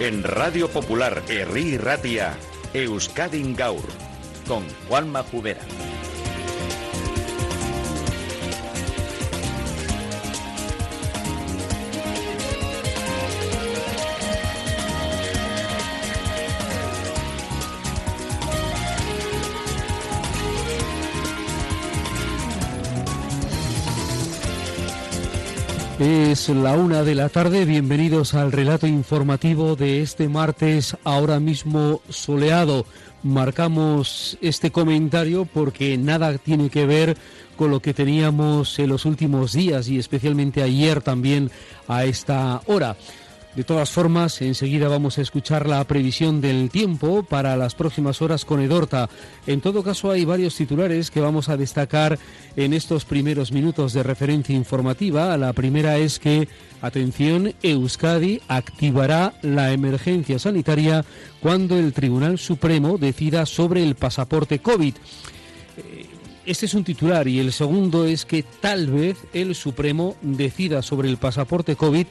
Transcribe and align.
En 0.00 0.22
Radio 0.22 0.68
Popular, 0.68 1.24
Herri 1.28 1.76
Ratia, 1.76 2.36
Euskadi 2.72 3.52
Gaur, 3.54 3.82
con 4.46 4.62
Juanma 4.86 5.24
Jubera. 5.24 5.87
Es 26.28 26.50
la 26.50 26.74
una 26.74 27.04
de 27.04 27.14
la 27.14 27.30
tarde, 27.30 27.64
bienvenidos 27.64 28.34
al 28.34 28.52
relato 28.52 28.86
informativo 28.86 29.76
de 29.76 30.02
este 30.02 30.28
martes, 30.28 30.94
ahora 31.02 31.40
mismo 31.40 32.02
soleado. 32.10 32.84
Marcamos 33.22 34.36
este 34.42 34.70
comentario 34.70 35.46
porque 35.46 35.96
nada 35.96 36.36
tiene 36.36 36.68
que 36.68 36.84
ver 36.84 37.16
con 37.56 37.70
lo 37.70 37.80
que 37.80 37.94
teníamos 37.94 38.78
en 38.78 38.90
los 38.90 39.06
últimos 39.06 39.54
días 39.54 39.88
y 39.88 39.98
especialmente 39.98 40.62
ayer 40.62 41.00
también 41.00 41.50
a 41.88 42.04
esta 42.04 42.60
hora. 42.66 42.98
De 43.54 43.64
todas 43.64 43.90
formas, 43.90 44.40
enseguida 44.42 44.88
vamos 44.88 45.18
a 45.18 45.22
escuchar 45.22 45.66
la 45.66 45.82
previsión 45.84 46.40
del 46.40 46.70
tiempo 46.70 47.24
para 47.24 47.56
las 47.56 47.74
próximas 47.74 48.22
horas 48.22 48.44
con 48.44 48.60
Edorta. 48.60 49.08
En 49.46 49.60
todo 49.60 49.82
caso, 49.82 50.10
hay 50.10 50.24
varios 50.24 50.54
titulares 50.54 51.10
que 51.10 51.20
vamos 51.20 51.48
a 51.48 51.56
destacar 51.56 52.18
en 52.56 52.72
estos 52.72 53.04
primeros 53.04 53.50
minutos 53.50 53.94
de 53.94 54.02
referencia 54.02 54.54
informativa. 54.54 55.36
La 55.36 55.52
primera 55.54 55.96
es 55.96 56.18
que, 56.18 56.46
atención, 56.82 57.54
Euskadi 57.62 58.40
activará 58.46 59.34
la 59.42 59.72
emergencia 59.72 60.38
sanitaria 60.38 61.04
cuando 61.40 61.78
el 61.78 61.92
Tribunal 61.92 62.38
Supremo 62.38 62.96
decida 62.96 63.44
sobre 63.44 63.82
el 63.82 63.96
pasaporte 63.96 64.60
COVID. 64.60 64.94
Eh, 65.78 66.06
este 66.46 66.66
es 66.66 66.74
un 66.74 66.84
titular 66.84 67.26
y 67.26 67.40
el 67.40 67.52
segundo 67.52 68.06
es 68.06 68.24
que 68.24 68.42
tal 68.42 68.86
vez 68.86 69.18
el 69.32 69.54
Supremo 69.54 70.16
decida 70.22 70.80
sobre 70.80 71.08
el 71.08 71.16
pasaporte 71.16 71.76
COVID 71.76 72.06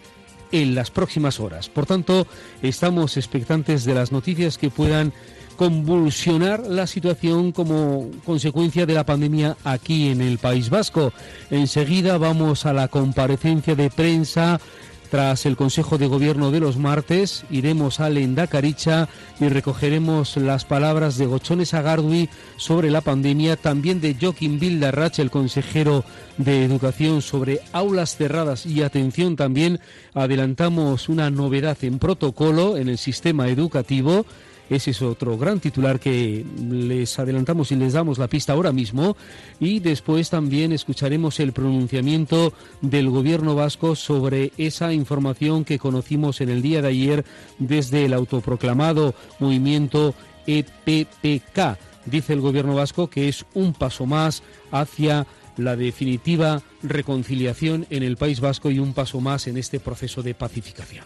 en 0.52 0.76
las 0.76 0.92
próximas 0.92 1.40
horas. 1.40 1.70
Por 1.70 1.86
tanto, 1.86 2.28
estamos 2.62 3.18
expectantes 3.18 3.86
de 3.86 3.94
las 3.94 4.12
noticias 4.12 4.58
que 4.58 4.70
puedan 4.70 5.14
convulsionar 5.58 6.62
la 6.68 6.86
situación 6.86 7.52
como 7.52 8.10
consecuencia 8.26 8.86
de 8.86 8.94
la 8.94 9.06
pandemia 9.06 9.58
aquí 9.64 10.10
en 10.10 10.22
el 10.22 10.38
País 10.38 10.70
Vasco. 10.70 11.12
Enseguida 11.50 12.18
vamos 12.18 12.66
a 12.66 12.74
la 12.74 12.88
comparecencia 12.88 13.76
de 13.76 13.90
prensa 13.90 14.62
tras 15.10 15.46
el 15.46 15.56
Consejo 15.56 15.98
de 15.98 16.08
Gobierno 16.08 16.52
de 16.52 16.60
los 16.60 16.78
martes, 16.78 17.46
iremos 17.50 18.00
a 18.00 18.10
Lendakaricha 18.10 19.10
y 19.40 19.48
recogeremos 19.50 20.38
las 20.38 20.66
palabras 20.66 21.18
de 21.18 21.26
Gochones 21.26 21.74
Agardui 21.74 22.30
sobre 22.58 22.92
la 22.92 23.02
pandemia, 23.02 23.56
también 23.56 24.02
de 24.02 24.16
Joaquín 24.20 24.60
Bildarrach, 24.60 25.20
el 25.20 25.32
consejero 25.32 26.04
de 26.38 26.64
Educación, 26.64 27.22
sobre 27.22 27.62
aulas 27.72 28.16
cerradas 28.18 28.66
y 28.66 28.84
atención 28.84 29.36
también. 29.36 29.80
Adelantamos 30.14 31.10
una 31.10 31.30
novedad 31.30 31.78
en 31.82 32.00
protocolo 32.00 32.78
en 32.78 32.90
el 32.90 32.98
sistema 32.98 33.48
educativo 33.48 34.26
ese 34.70 34.92
es 34.92 35.02
otro 35.02 35.38
gran 35.38 35.60
titular 35.60 36.00
que 36.00 36.46
les 36.70 37.18
adelantamos 37.20 37.72
y 37.72 37.76
les 37.76 37.94
damos 37.94 38.18
la 38.18 38.28
pista 38.28 38.54
ahora 38.54 38.72
mismo. 38.72 39.16
Y 39.60 39.80
después 39.80 40.30
también 40.30 40.72
escucharemos 40.74 41.40
el 41.40 41.54
pronunciamiento 41.54 42.54
del 42.82 43.10
gobierno 43.10 43.56
vasco 43.56 43.96
sobre 43.96 44.52
esa 44.58 44.94
información 44.94 45.64
que 45.64 45.80
conocimos 45.80 46.42
en 46.42 46.50
el 46.50 46.62
día 46.62 46.82
de 46.82 46.90
ayer 46.90 47.26
desde 47.60 48.06
el 48.06 48.14
autoproclamado 48.14 49.16
movimiento 49.40 50.14
EPPK. 50.48 51.78
Dice 52.06 52.34
el 52.34 52.42
gobierno 52.42 52.76
vasco 52.76 53.10
que 53.10 53.28
es 53.28 53.46
un 53.54 53.74
paso 53.74 54.06
más 54.06 54.44
hacia 54.72 55.28
la 55.58 55.76
definitiva 55.76 56.62
reconciliación 56.84 57.88
en 57.90 58.04
el 58.04 58.18
País 58.18 58.40
Vasco 58.40 58.70
y 58.70 58.80
un 58.80 58.94
paso 58.94 59.20
más 59.20 59.48
en 59.48 59.58
este 59.58 59.80
proceso 59.80 60.22
de 60.24 60.34
pacificación. 60.34 61.06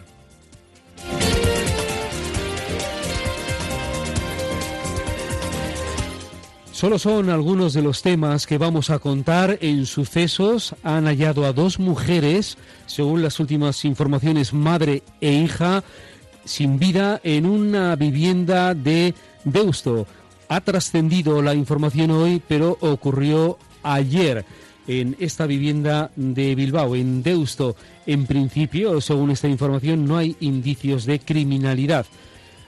Solo 6.82 6.98
son 6.98 7.30
algunos 7.30 7.74
de 7.74 7.82
los 7.82 8.02
temas 8.02 8.44
que 8.44 8.58
vamos 8.58 8.90
a 8.90 8.98
contar 8.98 9.56
en 9.60 9.86
sucesos. 9.86 10.74
Han 10.82 11.04
hallado 11.04 11.44
a 11.44 11.52
dos 11.52 11.78
mujeres, 11.78 12.58
según 12.86 13.22
las 13.22 13.38
últimas 13.38 13.84
informaciones, 13.84 14.52
madre 14.52 15.04
e 15.20 15.32
hija, 15.32 15.84
sin 16.44 16.80
vida 16.80 17.20
en 17.22 17.46
una 17.46 17.94
vivienda 17.94 18.74
de 18.74 19.14
Deusto. 19.44 20.08
Ha 20.48 20.60
trascendido 20.60 21.40
la 21.40 21.54
información 21.54 22.10
hoy, 22.10 22.42
pero 22.48 22.76
ocurrió 22.80 23.58
ayer 23.84 24.44
en 24.88 25.14
esta 25.20 25.46
vivienda 25.46 26.10
de 26.16 26.56
Bilbao, 26.56 26.96
en 26.96 27.22
Deusto. 27.22 27.76
En 28.06 28.26
principio, 28.26 29.00
según 29.00 29.30
esta 29.30 29.46
información, 29.46 30.04
no 30.04 30.16
hay 30.16 30.34
indicios 30.40 31.04
de 31.04 31.20
criminalidad 31.20 32.06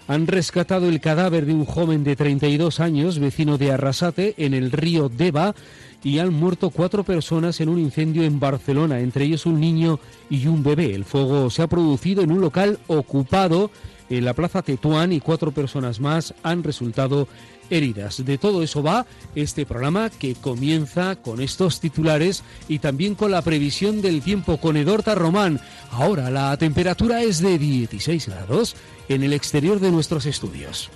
han 0.06 0.26
rescatado 0.26 0.88
el 0.88 1.00
cadáver 1.00 1.46
de 1.46 1.54
un 1.54 1.64
joven 1.64 2.04
de 2.04 2.16
32 2.16 2.80
años, 2.80 3.18
vecino 3.18 3.58
de 3.58 3.72
Arrasate, 3.72 4.34
en 4.38 4.54
el 4.54 4.70
río 4.70 5.08
Deva, 5.08 5.54
y 6.02 6.18
han 6.18 6.34
muerto 6.34 6.70
cuatro 6.70 7.04
personas 7.04 7.60
en 7.60 7.70
un 7.70 7.78
incendio 7.78 8.24
en 8.24 8.38
Barcelona, 8.38 9.00
entre 9.00 9.24
ellos 9.24 9.46
un 9.46 9.58
niño 9.58 9.98
y 10.28 10.46
un 10.46 10.62
bebé. 10.62 10.94
El 10.94 11.04
fuego 11.04 11.48
se 11.48 11.62
ha 11.62 11.66
producido 11.66 12.22
en 12.22 12.30
un 12.30 12.42
local 12.42 12.78
ocupado 12.86 13.70
en 14.10 14.24
la 14.24 14.34
Plaza 14.34 14.62
Tetuán 14.62 15.12
y 15.12 15.20
cuatro 15.20 15.52
personas 15.52 16.00
más 16.00 16.34
han 16.42 16.62
resultado 16.62 17.26
heridas. 17.70 18.24
De 18.24 18.38
todo 18.38 18.62
eso 18.62 18.82
va 18.82 19.06
este 19.34 19.66
programa 19.66 20.10
que 20.10 20.34
comienza 20.34 21.16
con 21.16 21.40
estos 21.40 21.80
titulares 21.80 22.42
y 22.68 22.78
también 22.78 23.14
con 23.14 23.30
la 23.30 23.42
previsión 23.42 24.02
del 24.02 24.22
tiempo 24.22 24.58
con 24.58 24.76
Edorta 24.76 25.14
Román. 25.14 25.60
Ahora 25.90 26.30
la 26.30 26.56
temperatura 26.56 27.22
es 27.22 27.40
de 27.40 27.58
16 27.58 28.28
grados 28.28 28.76
en 29.08 29.22
el 29.22 29.32
exterior 29.32 29.80
de 29.80 29.90
nuestros 29.90 30.26
estudios. 30.26 30.90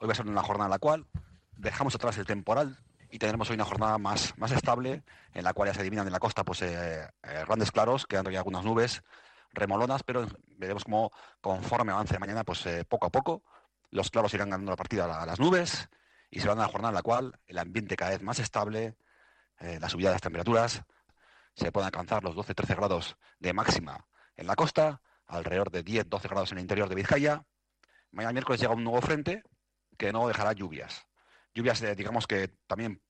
Hoy 0.00 0.06
va 0.06 0.12
a 0.12 0.16
ser 0.16 0.26
una 0.26 0.42
jornada 0.42 0.66
en 0.66 0.70
la 0.70 0.78
cual 0.78 1.06
dejamos 1.56 1.94
atrás 1.94 2.16
el 2.18 2.26
temporal 2.26 2.78
y 3.10 3.18
tendremos 3.18 3.50
hoy 3.50 3.54
una 3.54 3.64
jornada 3.64 3.98
más, 3.98 4.34
más 4.38 4.52
estable 4.52 5.02
en 5.34 5.44
la 5.44 5.52
cual 5.52 5.68
ya 5.68 5.74
se 5.74 5.80
adivinan 5.80 6.06
en 6.06 6.12
la 6.12 6.20
costa 6.20 6.44
pues 6.44 6.62
eh, 6.62 7.02
eh, 7.22 7.44
grandes 7.46 7.70
claros, 7.72 8.06
quedando 8.06 8.30
ya 8.30 8.38
algunas 8.38 8.64
nubes 8.64 9.02
remolonas, 9.52 10.02
pero 10.02 10.26
veremos 10.56 10.84
cómo 10.84 11.10
conforme 11.40 11.92
avance 11.92 12.18
mañana, 12.18 12.44
pues 12.44 12.64
eh, 12.66 12.84
poco 12.88 13.06
a 13.06 13.10
poco 13.10 13.42
los 13.90 14.10
claros 14.10 14.32
irán 14.34 14.50
ganando 14.50 14.72
la 14.72 14.76
partida 14.76 15.04
a 15.20 15.26
las 15.26 15.40
nubes 15.40 15.88
y 16.30 16.40
será 16.40 16.54
una 16.54 16.68
jornada 16.68 16.90
en 16.90 16.94
la 16.94 17.02
cual 17.02 17.38
el 17.46 17.58
ambiente 17.58 17.96
cada 17.96 18.12
vez 18.12 18.22
más 18.22 18.38
estable, 18.38 18.96
la 19.58 19.88
subida 19.88 20.08
de 20.08 20.14
las 20.14 20.22
temperaturas, 20.22 20.82
se 21.54 21.72
pueden 21.72 21.86
alcanzar 21.86 22.24
los 22.24 22.34
12-13 22.34 22.76
grados 22.76 23.16
de 23.38 23.52
máxima 23.52 24.06
en 24.36 24.46
la 24.46 24.56
costa 24.56 25.02
alrededor 25.26 25.70
de 25.70 25.84
10-12 25.84 26.28
grados 26.28 26.52
en 26.52 26.58
el 26.58 26.62
interior 26.62 26.88
de 26.88 26.94
Vizcaya. 26.94 27.44
Mañana 28.10 28.32
miércoles 28.32 28.60
llega 28.60 28.74
un 28.74 28.84
nuevo 28.84 29.00
frente 29.00 29.42
que 29.96 30.12
no 30.12 30.26
dejará 30.26 30.52
lluvias. 30.52 31.06
Lluvias, 31.54 31.82
eh, 31.82 31.94
digamos 31.94 32.26
que 32.26 32.48
también 32.66 33.00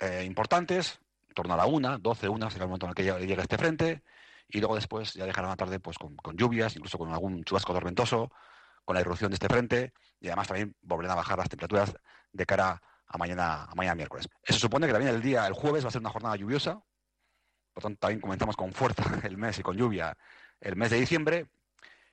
eh, 0.00 0.24
importantes, 0.24 1.00
en 1.28 1.34
torno 1.34 1.54
a 1.54 1.56
la 1.56 1.66
1, 1.66 1.98
12, 1.98 2.28
1 2.28 2.50
será 2.50 2.64
el 2.64 2.68
momento 2.68 2.86
en 2.86 2.90
el 2.90 2.94
que 2.94 3.26
llegue 3.26 3.40
este 3.40 3.58
frente, 3.58 4.02
y 4.48 4.58
luego 4.58 4.74
después 4.74 5.14
ya 5.14 5.26
dejará 5.26 5.48
la 5.48 5.56
tarde 5.56 5.80
pues, 5.80 5.96
con, 5.96 6.36
lluvias, 6.36 6.76
incluso 6.76 6.98
con 6.98 7.12
algún 7.12 7.44
chubasco 7.44 7.72
tormentoso, 7.72 8.30
con 8.84 8.94
la 8.94 9.00
irrupción 9.00 9.30
de 9.30 9.34
este 9.34 9.48
frente, 9.48 9.92
y 10.20 10.28
además 10.28 10.48
también 10.48 10.74
volverán 10.82 11.12
a 11.12 11.16
bajar 11.16 11.38
las 11.38 11.48
temperaturas 11.48 11.94
de 12.32 12.46
cara 12.46 12.82
a 13.06 13.18
mañana, 13.18 13.64
a 13.64 13.74
mañana 13.74 13.94
miércoles. 13.94 14.28
Eso 14.42 14.58
supone 14.58 14.86
que 14.86 14.92
también 14.92 15.14
el 15.14 15.22
día, 15.22 15.46
el 15.46 15.52
jueves, 15.52 15.84
va 15.84 15.88
a 15.88 15.92
ser 15.92 16.00
una 16.00 16.10
jornada 16.10 16.36
lluviosa, 16.36 16.82
por 17.72 17.82
tanto 17.82 17.98
también 18.00 18.20
comenzamos 18.20 18.56
con 18.56 18.72
fuerza 18.72 19.04
el 19.24 19.36
mes 19.36 19.58
y 19.58 19.62
con 19.62 19.76
lluvia 19.76 20.16
el 20.60 20.76
mes 20.76 20.90
de 20.90 21.00
diciembre. 21.00 21.46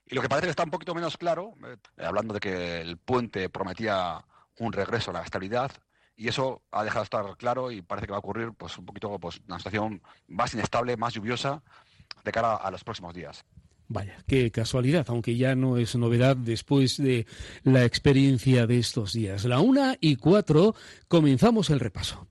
Y 0.06 0.16
lo 0.16 0.22
que 0.22 0.30
parece 0.30 0.48
que 0.48 0.52
está 0.52 0.64
un 0.64 0.72
poquito 0.72 0.96
menos 0.96 1.18
claro, 1.18 1.54
eh, 1.66 1.78
hablando 2.06 2.34
de 2.34 2.40
que 2.40 2.82
el 2.82 2.98
puente 2.98 3.50
prometía 3.50 4.26
un 4.60 4.74
regreso 4.74 5.12
a 5.12 5.14
la 5.14 5.24
estabilidad, 5.24 5.72
y 6.16 6.28
eso 6.28 6.62
ha 6.72 6.84
dejado 6.84 7.02
de 7.02 7.06
estar 7.06 7.38
claro 7.38 7.72
y 7.72 7.82
parece 7.82 8.06
que 8.06 8.12
va 8.12 8.18
a 8.18 8.20
ocurrir 8.20 8.54
pues 8.54 8.78
un 8.78 8.86
poquito 8.86 9.18
pues, 9.18 9.42
una 9.48 9.58
situación 9.58 10.04
más 10.28 10.54
inestable, 10.54 10.96
más 10.98 11.14
lluviosa 11.14 11.64
de 12.24 12.32
cara 12.32 12.56
a 12.56 12.70
los 12.70 12.84
próximos 12.84 13.14
días. 13.14 13.44
Vaya, 13.94 14.16
qué 14.26 14.52
casualidad, 14.52 15.06
aunque 15.10 15.36
ya 15.36 15.54
no 15.54 15.76
es 15.76 15.98
novedad 15.98 16.38
después 16.38 16.96
de 16.96 17.26
la 17.64 17.84
experiencia 17.84 18.66
de 18.66 18.80
estos 18.80 19.12
días. 19.12 19.44
La 19.44 19.60
una 19.60 19.98
y 20.00 20.16
cuatro 20.16 20.76
comenzamos 21.10 21.70
el 21.70 21.82
repaso. 21.82 22.31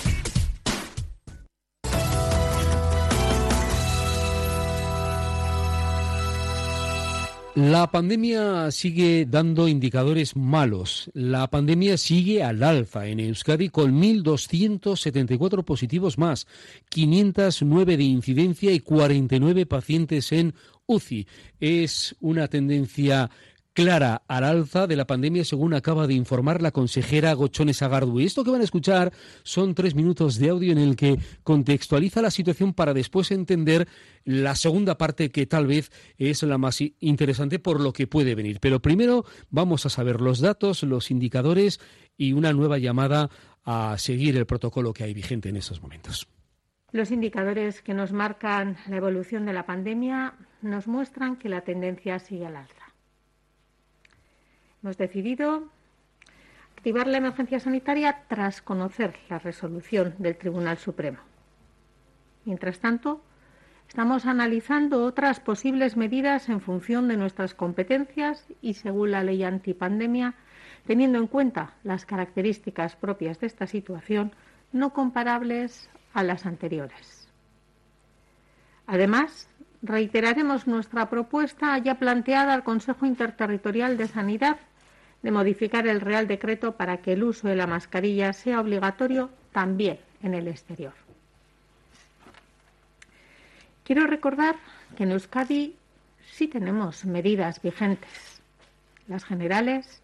La 7.55 7.91
pandemia 7.91 8.71
sigue 8.71 9.25
dando 9.25 9.67
indicadores 9.67 10.37
malos. 10.37 11.11
La 11.13 11.49
pandemia 11.49 11.97
sigue 11.97 12.43
al 12.43 12.63
alza 12.63 13.07
en 13.07 13.19
Euskadi 13.19 13.67
con 13.67 14.01
1.274 14.01 15.65
positivos 15.65 16.17
más, 16.17 16.47
509 16.87 17.97
de 17.97 18.03
incidencia 18.03 18.71
y 18.71 18.79
49 18.79 19.65
pacientes 19.65 20.31
en 20.31 20.53
UCI. 20.85 21.27
Es 21.59 22.15
una 22.21 22.47
tendencia 22.47 23.29
clara 23.73 24.23
al 24.27 24.43
alza 24.43 24.87
de 24.87 24.95
la 24.95 25.07
pandemia, 25.07 25.45
según 25.45 25.73
acaba 25.73 26.07
de 26.07 26.13
informar 26.13 26.61
la 26.61 26.71
consejera 26.71 27.33
Gochones 27.33 27.81
Agardu. 27.81 28.19
Y 28.19 28.25
esto 28.25 28.43
que 28.43 28.51
van 28.51 28.61
a 28.61 28.65
escuchar 28.65 29.11
son 29.43 29.73
tres 29.75 29.95
minutos 29.95 30.37
de 30.37 30.49
audio 30.49 30.71
en 30.71 30.77
el 30.77 30.95
que 30.95 31.17
contextualiza 31.43 32.21
la 32.21 32.31
situación 32.31 32.73
para 32.73 32.93
después 32.93 33.31
entender 33.31 33.87
la 34.23 34.55
segunda 34.55 34.97
parte 34.97 35.29
que 35.29 35.45
tal 35.45 35.67
vez 35.67 35.91
es 36.17 36.43
la 36.43 36.57
más 36.57 36.81
interesante 36.99 37.59
por 37.59 37.79
lo 37.79 37.93
que 37.93 38.07
puede 38.07 38.35
venir. 38.35 38.59
Pero 38.59 38.81
primero 38.81 39.25
vamos 39.49 39.85
a 39.85 39.89
saber 39.89 40.21
los 40.21 40.39
datos, 40.39 40.83
los 40.83 41.11
indicadores 41.11 41.79
y 42.17 42.33
una 42.33 42.53
nueva 42.53 42.77
llamada 42.77 43.29
a 43.63 43.95
seguir 43.97 44.37
el 44.37 44.45
protocolo 44.45 44.93
que 44.93 45.03
hay 45.03 45.13
vigente 45.13 45.49
en 45.49 45.57
estos 45.57 45.81
momentos. 45.81 46.27
Los 46.91 47.11
indicadores 47.11 47.81
que 47.81 47.93
nos 47.93 48.11
marcan 48.11 48.75
la 48.87 48.97
evolución 48.97 49.45
de 49.45 49.53
la 49.53 49.65
pandemia 49.65 50.33
nos 50.61 50.87
muestran 50.87 51.37
que 51.37 51.47
la 51.47 51.61
tendencia 51.61 52.19
sigue 52.19 52.45
al 52.45 52.57
alza. 52.57 52.80
Hemos 54.83 54.97
decidido 54.97 55.69
activar 56.75 57.05
la 57.05 57.17
emergencia 57.17 57.59
sanitaria 57.59 58.23
tras 58.27 58.63
conocer 58.63 59.15
la 59.29 59.37
resolución 59.37 60.15
del 60.17 60.35
Tribunal 60.35 60.79
Supremo. 60.79 61.19
Mientras 62.45 62.79
tanto, 62.79 63.21
estamos 63.87 64.25
analizando 64.25 65.05
otras 65.05 65.39
posibles 65.39 65.97
medidas 65.97 66.49
en 66.49 66.61
función 66.61 67.07
de 67.07 67.17
nuestras 67.17 67.53
competencias 67.53 68.47
y 68.59 68.73
según 68.73 69.11
la 69.11 69.23
ley 69.23 69.43
antipandemia, 69.43 70.33
teniendo 70.87 71.19
en 71.19 71.27
cuenta 71.27 71.75
las 71.83 72.07
características 72.07 72.95
propias 72.95 73.39
de 73.39 73.45
esta 73.47 73.67
situación 73.67 74.31
no 74.71 74.93
comparables 74.93 75.91
a 76.13 76.23
las 76.23 76.47
anteriores. 76.47 77.29
Además, 78.87 79.47
reiteraremos 79.83 80.65
nuestra 80.65 81.07
propuesta 81.07 81.77
ya 81.77 81.99
planteada 81.99 82.55
al 82.55 82.63
Consejo 82.63 83.05
Interterritorial 83.05 83.97
de 83.97 84.07
Sanidad 84.07 84.57
de 85.21 85.31
modificar 85.31 85.87
el 85.87 86.01
Real 86.01 86.27
Decreto 86.27 86.73
para 86.73 86.97
que 86.97 87.13
el 87.13 87.23
uso 87.23 87.47
de 87.47 87.55
la 87.55 87.67
mascarilla 87.67 88.33
sea 88.33 88.59
obligatorio 88.59 89.29
también 89.51 89.99
en 90.23 90.33
el 90.33 90.47
exterior. 90.47 90.93
Quiero 93.83 94.07
recordar 94.07 94.55
que 94.95 95.03
en 95.03 95.11
Euskadi 95.11 95.75
sí 96.31 96.47
tenemos 96.47 97.05
medidas 97.05 97.61
vigentes. 97.61 98.41
Las 99.07 99.25
generales, 99.25 100.01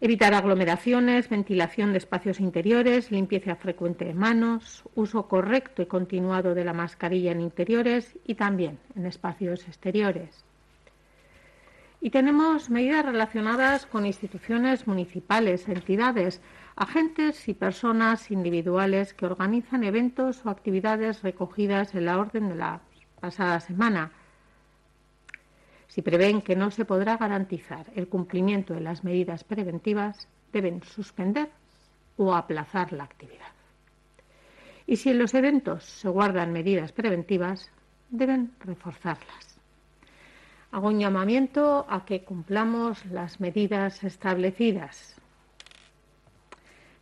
evitar 0.00 0.32
aglomeraciones, 0.32 1.28
ventilación 1.28 1.92
de 1.92 1.98
espacios 1.98 2.40
interiores, 2.40 3.10
limpieza 3.10 3.56
frecuente 3.56 4.04
de 4.04 4.14
manos, 4.14 4.84
uso 4.94 5.28
correcto 5.28 5.82
y 5.82 5.86
continuado 5.86 6.54
de 6.54 6.64
la 6.64 6.72
mascarilla 6.72 7.32
en 7.32 7.40
interiores 7.40 8.16
y 8.24 8.36
también 8.36 8.78
en 8.94 9.06
espacios 9.06 9.66
exteriores. 9.66 10.47
Y 12.00 12.10
tenemos 12.10 12.70
medidas 12.70 13.04
relacionadas 13.04 13.84
con 13.86 14.06
instituciones 14.06 14.86
municipales, 14.86 15.68
entidades, 15.68 16.40
agentes 16.76 17.48
y 17.48 17.54
personas 17.54 18.30
individuales 18.30 19.14
que 19.14 19.26
organizan 19.26 19.82
eventos 19.82 20.46
o 20.46 20.50
actividades 20.50 21.22
recogidas 21.22 21.96
en 21.96 22.04
la 22.04 22.18
orden 22.18 22.50
de 22.50 22.54
la 22.54 22.80
pasada 23.20 23.58
semana. 23.58 24.12
Si 25.88 26.02
prevén 26.02 26.40
que 26.40 26.54
no 26.54 26.70
se 26.70 26.84
podrá 26.84 27.16
garantizar 27.16 27.86
el 27.96 28.06
cumplimiento 28.06 28.74
de 28.74 28.80
las 28.80 29.02
medidas 29.02 29.42
preventivas, 29.42 30.28
deben 30.52 30.84
suspender 30.84 31.50
o 32.16 32.32
aplazar 32.32 32.92
la 32.92 33.04
actividad. 33.04 33.52
Y 34.86 34.96
si 34.96 35.10
en 35.10 35.18
los 35.18 35.34
eventos 35.34 35.84
se 35.84 36.08
guardan 36.08 36.52
medidas 36.52 36.92
preventivas, 36.92 37.70
deben 38.08 38.52
reforzarlas 38.60 39.57
hago 40.70 40.88
un 40.88 41.00
llamamiento 41.00 41.86
a 41.88 42.04
que 42.04 42.22
cumplamos 42.22 43.04
las 43.06 43.40
medidas 43.40 44.04
establecidas. 44.04 45.16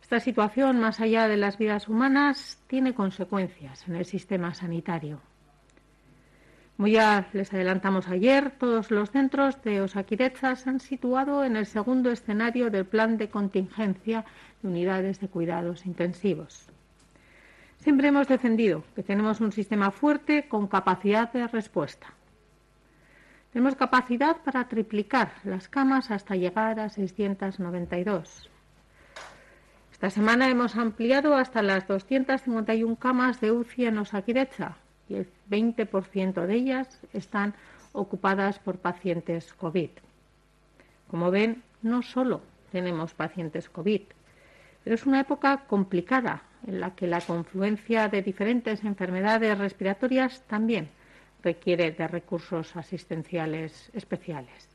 Esta 0.01 0.19
situación, 0.21 0.79
más 0.79 1.01
allá 1.01 1.27
de 1.27 1.35
las 1.35 1.57
vidas 1.57 1.89
humanas, 1.89 2.57
tiene 2.67 2.93
consecuencias 2.93 3.85
en 3.87 3.95
el 3.95 4.05
sistema 4.05 4.53
sanitario. 4.53 5.19
Como 6.77 6.87
ya 6.87 7.27
les 7.33 7.51
adelantamos 7.53 8.07
ayer, 8.07 8.51
todos 8.51 8.91
los 8.91 9.09
centros 9.09 9.61
de 9.63 9.81
Osakiretsa 9.81 10.55
se 10.55 10.69
han 10.69 10.79
situado 10.79 11.43
en 11.43 11.57
el 11.57 11.65
segundo 11.65 12.11
escenario 12.11 12.69
del 12.69 12.85
plan 12.85 13.17
de 13.17 13.29
contingencia 13.29 14.23
de 14.61 14.67
unidades 14.69 15.19
de 15.19 15.27
cuidados 15.27 15.85
intensivos. 15.85 16.69
Siempre 17.79 18.07
hemos 18.09 18.27
defendido 18.27 18.83
que 18.95 19.03
tenemos 19.03 19.41
un 19.41 19.51
sistema 19.51 19.91
fuerte 19.91 20.47
con 20.47 20.67
capacidad 20.67 21.33
de 21.33 21.47
respuesta. 21.47 22.13
Tenemos 23.53 23.75
capacidad 23.75 24.37
para 24.37 24.67
triplicar 24.67 25.31
las 25.43 25.67
camas 25.67 26.11
hasta 26.11 26.35
llegar 26.35 26.79
a 26.79 26.89
692. 26.89 28.49
Esta 29.91 30.09
semana 30.09 30.49
hemos 30.49 30.75
ampliado 30.75 31.35
hasta 31.35 31.61
las 31.61 31.87
251 31.87 32.97
camas 32.97 33.41
de 33.41 33.51
UCI 33.51 33.85
en 33.85 33.97
Osakirecha 33.97 34.75
y 35.09 35.15
el 35.15 35.29
20% 35.49 36.45
de 36.45 36.53
ellas 36.53 36.99
están 37.13 37.55
ocupadas 37.93 38.59
por 38.59 38.77
pacientes 38.77 39.53
COVID. 39.53 39.89
Como 41.09 41.31
ven, 41.31 41.63
no 41.81 42.03
solo 42.03 42.41
tenemos 42.71 43.13
pacientes 43.13 43.69
COVID, 43.69 44.01
pero 44.83 44.93
es 44.93 45.05
una 45.05 45.21
época 45.21 45.63
complicada 45.67 46.43
en 46.67 46.79
la 46.79 46.93
que 46.95 47.07
la 47.07 47.21
confluencia 47.21 48.09
de 48.09 48.21
diferentes 48.21 48.83
enfermedades 48.83 49.57
respiratorias 49.57 50.43
también 50.47 50.89
requiere 51.43 51.91
de 51.91 52.07
recursos 52.07 52.75
asistenciales 52.75 53.89
especiales. 53.93 54.69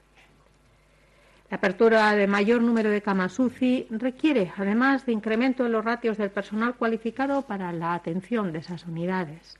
La 1.51 1.57
apertura 1.57 2.15
de 2.15 2.27
mayor 2.27 2.63
número 2.63 2.91
de 2.91 3.03
camas 3.03 3.39
UCI 3.39 3.89
requiere, 3.91 4.51
además, 4.57 5.05
de 5.05 5.13
incremento 5.13 5.65
de 5.65 5.69
los 5.69 5.85
ratios 5.85 6.17
del 6.17 6.31
personal 6.31 6.77
cualificado 6.77 7.43
para 7.43 7.73
la 7.73 7.95
atención 7.95 8.53
de 8.53 8.61
esas 8.61 8.87
unidades. 8.87 9.59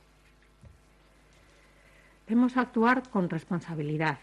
Debemos 2.27 2.57
actuar 2.57 3.09
con 3.11 3.29
responsabilidad 3.29 4.19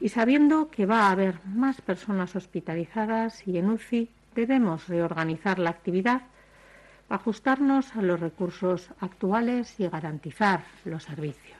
y 0.00 0.10
sabiendo 0.10 0.70
que 0.70 0.86
va 0.86 1.08
a 1.08 1.10
haber 1.10 1.40
más 1.44 1.80
personas 1.80 2.36
hospitalizadas 2.36 3.46
y 3.48 3.58
en 3.58 3.70
UCI 3.70 4.08
debemos 4.34 4.86
reorganizar 4.86 5.58
la 5.58 5.70
actividad 5.70 6.22
ajustarnos 7.08 7.94
a 7.94 8.02
los 8.02 8.18
recursos 8.18 8.90
actuales 9.00 9.78
y 9.78 9.88
garantizar 9.88 10.64
los 10.84 11.04
servicios. 11.04 11.55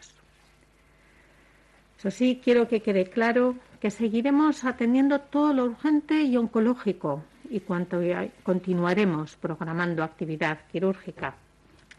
Eso 1.98 2.10
sí, 2.10 2.40
quiero 2.42 2.68
que 2.68 2.80
quede 2.80 3.06
claro 3.06 3.56
que 3.80 3.90
seguiremos 3.90 4.64
atendiendo 4.64 5.20
todo 5.20 5.52
lo 5.52 5.64
urgente 5.64 6.22
y 6.22 6.36
oncológico 6.36 7.24
y 7.48 7.60
cuanto 7.60 8.00
continuaremos 8.42 9.36
programando 9.36 10.02
actividad 10.02 10.60
quirúrgica. 10.70 11.34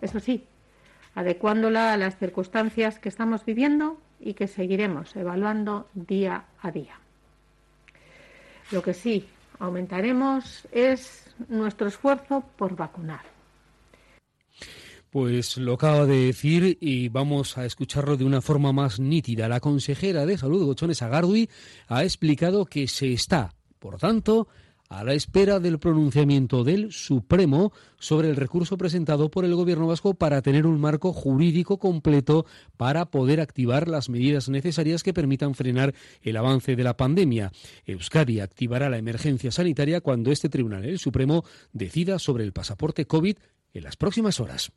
Eso 0.01 0.19
sí, 0.19 0.43
adecuándola 1.15 1.93
a 1.93 1.97
las 1.97 2.17
circunstancias 2.17 2.99
que 2.99 3.09
estamos 3.09 3.45
viviendo 3.45 3.97
y 4.19 4.33
que 4.33 4.47
seguiremos 4.47 5.15
evaluando 5.15 5.87
día 5.93 6.45
a 6.61 6.71
día. 6.71 6.99
Lo 8.71 8.81
que 8.81 8.93
sí 8.93 9.27
aumentaremos 9.59 10.67
es 10.71 11.33
nuestro 11.47 11.87
esfuerzo 11.87 12.43
por 12.57 12.75
vacunar. 12.75 13.36
Pues 15.19 15.57
lo 15.57 15.73
acaba 15.73 16.05
de 16.05 16.27
decir 16.27 16.77
y 16.79 17.09
vamos 17.09 17.57
a 17.57 17.65
escucharlo 17.65 18.17
de 18.17 18.23
una 18.23 18.39
forma 18.39 18.71
más 18.71 18.99
nítida. 18.99 19.49
La 19.49 19.59
consejera 19.59 20.27
de 20.27 20.37
Salud, 20.37 20.63
Gochones 20.63 21.01
Agardui, 21.01 21.49
ha 21.87 22.03
explicado 22.03 22.65
que 22.65 22.87
se 22.87 23.13
está, 23.13 23.55
por 23.79 23.97
tanto, 23.97 24.47
a 24.89 25.03
la 25.03 25.15
espera 25.15 25.59
del 25.59 25.79
pronunciamiento 25.79 26.63
del 26.63 26.91
Supremo 26.91 27.73
sobre 27.97 28.29
el 28.29 28.35
recurso 28.35 28.77
presentado 28.77 29.31
por 29.31 29.43
el 29.43 29.55
Gobierno 29.55 29.87
vasco 29.87 30.13
para 30.13 30.43
tener 30.43 30.67
un 30.67 30.79
marco 30.79 31.11
jurídico 31.13 31.79
completo 31.79 32.45
para 32.77 33.09
poder 33.09 33.41
activar 33.41 33.87
las 33.87 34.09
medidas 34.09 34.49
necesarias 34.49 35.01
que 35.01 35.15
permitan 35.15 35.55
frenar 35.55 35.95
el 36.21 36.37
avance 36.37 36.75
de 36.75 36.83
la 36.83 36.95
pandemia. 36.95 37.51
Euskadi 37.87 38.39
activará 38.39 38.87
la 38.87 38.99
emergencia 38.99 39.51
sanitaria 39.51 39.99
cuando 39.99 40.31
este 40.31 40.47
tribunal, 40.47 40.85
el 40.85 40.99
Supremo, 40.99 41.43
decida 41.73 42.19
sobre 42.19 42.43
el 42.43 42.53
pasaporte 42.53 43.07
COVID 43.07 43.35
en 43.73 43.83
las 43.83 43.95
próximas 43.95 44.39
horas. 44.39 44.71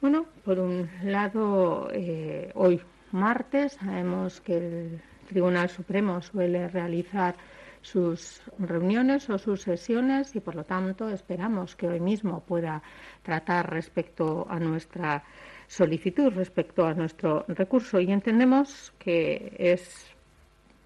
Bueno, 0.00 0.24
por 0.46 0.58
un 0.58 0.88
lado, 1.04 1.90
eh, 1.92 2.50
hoy 2.54 2.80
martes 3.12 3.74
sabemos 3.74 4.40
que 4.40 4.56
el 4.56 5.02
Tribunal 5.28 5.68
Supremo 5.68 6.22
suele 6.22 6.68
realizar 6.68 7.34
sus 7.82 8.40
reuniones 8.58 9.28
o 9.28 9.36
sus 9.36 9.60
sesiones 9.60 10.34
y 10.34 10.40
por 10.40 10.54
lo 10.54 10.64
tanto 10.64 11.10
esperamos 11.10 11.76
que 11.76 11.86
hoy 11.86 12.00
mismo 12.00 12.40
pueda 12.40 12.82
tratar 13.22 13.70
respecto 13.70 14.46
a 14.48 14.58
nuestra 14.58 15.22
solicitud, 15.66 16.32
respecto 16.32 16.86
a 16.86 16.94
nuestro 16.94 17.44
recurso. 17.48 18.00
Y 18.00 18.10
entendemos 18.10 18.94
que 18.98 19.54
es 19.58 20.06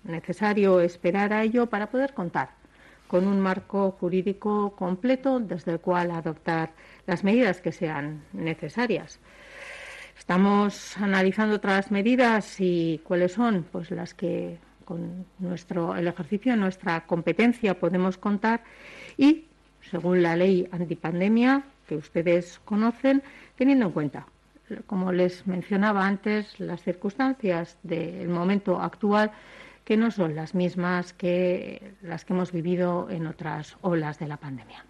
necesario 0.02 0.80
esperar 0.80 1.33
a 1.33 1.44
ello 1.44 1.66
para 1.66 1.88
poder 1.88 2.14
contar 2.14 2.63
con 3.06 3.26
un 3.26 3.40
marco 3.40 3.92
jurídico 3.92 4.75
completo 4.76 5.40
desde 5.40 5.73
el 5.73 5.80
cual 5.80 6.11
adoptar 6.11 6.70
las 7.06 7.25
medidas 7.25 7.61
que 7.61 7.73
sean 7.73 8.25
necesarias. 8.32 9.20
Estamos 10.18 10.96
analizando 10.96 11.56
otras 11.56 11.90
medidas 11.90 12.61
y 12.61 13.00
cuáles 13.04 13.32
son 13.32 13.66
pues 13.70 13.90
las 13.90 14.14
que 14.14 14.58
con 14.84 15.26
nuestro 15.38 15.96
el 15.96 16.06
ejercicio 16.06 16.52
de 16.52 16.58
nuestra 16.58 17.06
competencia 17.06 17.78
podemos 17.78 18.18
contar 18.18 18.62
y 19.16 19.44
según 19.90 20.23
la 20.23 20.37
ley 20.37 20.66
antipandemia 20.70 21.64
que 21.87 21.96
ustedes 21.96 22.61
conocen, 22.64 23.23
teniendo 23.56 23.87
en 23.87 23.92
cuenta, 23.92 24.26
como 24.87 25.12
les 25.12 25.46
mencionaba 25.46 26.06
antes, 26.06 26.58
las 26.58 26.82
circunstancias 26.82 27.78
del 27.82 28.28
momento 28.28 28.80
actual 28.80 29.32
que 29.85 29.97
no 29.97 30.11
son 30.11 30.35
las 30.35 30.55
mismas 30.55 31.12
que 31.12 31.95
las 32.03 32.25
que 32.25 32.33
hemos 32.33 32.53
vivido 32.53 33.09
en 33.11 33.26
otras 33.26 33.76
olas 33.83 34.19
de 34.19 34.29
la 34.29 34.38
pandemia. 34.38 34.85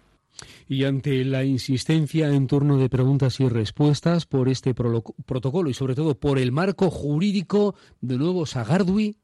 Y 0.67 0.83
ante 0.83 1.23
la 1.23 1.43
insistencia 1.43 2.27
en 2.29 2.47
torno 2.47 2.77
de 2.77 2.89
preguntas 2.89 3.39
y 3.39 3.47
respuestas 3.47 4.25
por 4.25 4.49
este 4.49 4.73
protocolo 4.73 5.69
y 5.69 5.73
sobre 5.73 5.95
todo 5.95 6.15
por 6.15 6.39
el 6.39 6.51
marco 6.51 6.89
jurídico, 6.89 7.75
de 8.01 8.17
nuevo 8.17 8.45
Sagardui. 8.45 9.15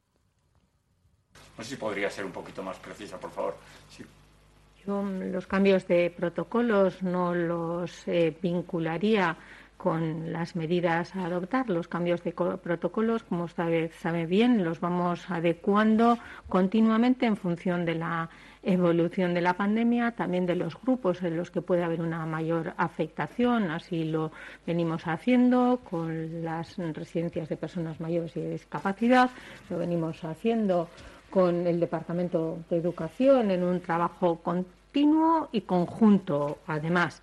No 1.58 1.64
sé 1.64 1.70
si 1.70 1.76
podría 1.76 2.08
ser 2.08 2.24
un 2.24 2.32
poquito 2.32 2.62
más 2.62 2.78
precisa, 2.78 3.18
por 3.18 3.30
favor. 3.30 3.56
Yo 4.86 5.02
los 5.02 5.46
cambios 5.46 5.86
de 5.86 6.10
protocolos 6.10 7.02
no 7.02 7.34
los 7.34 8.08
eh, 8.08 8.36
vincularía 8.42 9.36
con 9.82 10.32
las 10.32 10.54
medidas 10.54 11.16
a 11.16 11.24
adoptar. 11.24 11.68
Los 11.68 11.88
cambios 11.88 12.22
de 12.22 12.30
protocolos, 12.30 13.24
como 13.24 13.44
usted 13.44 13.90
sabe 13.98 14.26
bien, 14.26 14.62
los 14.62 14.78
vamos 14.78 15.28
adecuando 15.28 16.18
continuamente 16.48 17.26
en 17.26 17.36
función 17.36 17.84
de 17.84 17.96
la 17.96 18.30
evolución 18.62 19.34
de 19.34 19.40
la 19.40 19.54
pandemia, 19.54 20.12
también 20.12 20.46
de 20.46 20.54
los 20.54 20.80
grupos 20.80 21.20
en 21.24 21.36
los 21.36 21.50
que 21.50 21.62
puede 21.62 21.82
haber 21.82 22.00
una 22.00 22.24
mayor 22.26 22.74
afectación. 22.76 23.72
Así 23.72 24.04
lo 24.04 24.30
venimos 24.64 25.08
haciendo 25.08 25.80
con 25.82 26.44
las 26.44 26.78
residencias 26.78 27.48
de 27.48 27.56
personas 27.56 27.98
mayores 27.98 28.36
y 28.36 28.40
de 28.40 28.50
discapacidad, 28.50 29.30
lo 29.68 29.78
venimos 29.78 30.22
haciendo 30.22 30.88
con 31.28 31.66
el 31.66 31.80
Departamento 31.80 32.60
de 32.70 32.76
Educación 32.76 33.50
en 33.50 33.64
un 33.64 33.80
trabajo 33.80 34.36
continuo 34.36 35.48
y 35.50 35.62
conjunto, 35.62 36.58
además. 36.68 37.20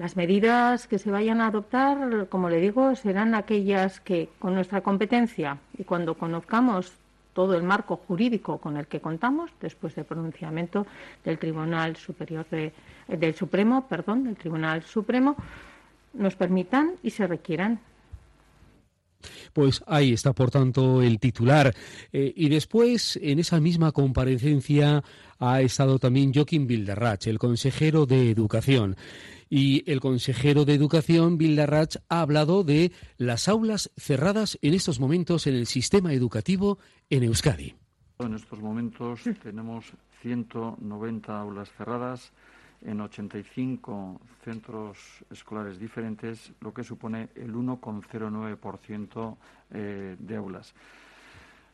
Las 0.00 0.16
medidas 0.16 0.86
que 0.86 0.98
se 0.98 1.10
vayan 1.10 1.42
a 1.42 1.48
adoptar, 1.48 2.26
como 2.30 2.48
le 2.48 2.58
digo, 2.58 2.96
serán 2.96 3.34
aquellas 3.34 4.00
que 4.00 4.30
con 4.38 4.54
nuestra 4.54 4.80
competencia 4.80 5.58
y 5.76 5.84
cuando 5.84 6.14
conozcamos 6.14 6.94
todo 7.34 7.54
el 7.54 7.64
marco 7.64 7.98
jurídico 8.08 8.56
con 8.56 8.78
el 8.78 8.86
que 8.86 9.00
contamos 9.00 9.50
después 9.60 9.94
del 9.94 10.06
pronunciamiento 10.06 10.86
del 11.22 11.38
Tribunal 11.38 11.96
Superior 11.96 12.46
de, 12.48 12.72
del 13.08 13.34
Supremo, 13.34 13.88
perdón, 13.88 14.24
del 14.24 14.36
Tribunal 14.36 14.84
Supremo, 14.84 15.36
nos 16.14 16.34
permitan 16.34 16.92
y 17.02 17.10
se 17.10 17.26
requieran. 17.26 17.78
Pues 19.52 19.84
ahí 19.86 20.14
está, 20.14 20.32
por 20.32 20.50
tanto, 20.50 21.02
el 21.02 21.18
titular. 21.18 21.74
Eh, 22.10 22.32
y 22.34 22.48
después, 22.48 23.18
en 23.20 23.38
esa 23.38 23.60
misma 23.60 23.92
comparecencia, 23.92 25.04
ha 25.38 25.60
estado 25.60 25.98
también 25.98 26.32
Joaquín 26.32 26.66
Bilderrach, 26.66 27.26
el 27.26 27.38
consejero 27.38 28.06
de 28.06 28.30
Educación. 28.30 28.96
Y 29.52 29.90
el 29.90 29.98
consejero 29.98 30.64
de 30.64 30.74
Educación, 30.74 31.36
Bilderrach, 31.36 31.96
ha 32.08 32.20
hablado 32.20 32.62
de 32.62 32.92
las 33.18 33.48
aulas 33.48 33.90
cerradas 33.96 34.56
en 34.62 34.74
estos 34.74 35.00
momentos 35.00 35.48
en 35.48 35.56
el 35.56 35.66
sistema 35.66 36.12
educativo 36.12 36.78
en 37.10 37.24
Euskadi. 37.24 37.74
En 38.20 38.34
estos 38.34 38.60
momentos 38.60 39.22
tenemos 39.42 39.92
190 40.22 41.40
aulas 41.40 41.68
cerradas 41.76 42.32
en 42.82 43.00
85 43.00 44.20
centros 44.44 45.24
escolares 45.30 45.80
diferentes, 45.80 46.52
lo 46.60 46.72
que 46.72 46.84
supone 46.84 47.30
el 47.34 47.52
1,09% 47.52 49.36
eh, 49.72 50.16
de 50.16 50.36
aulas. 50.36 50.72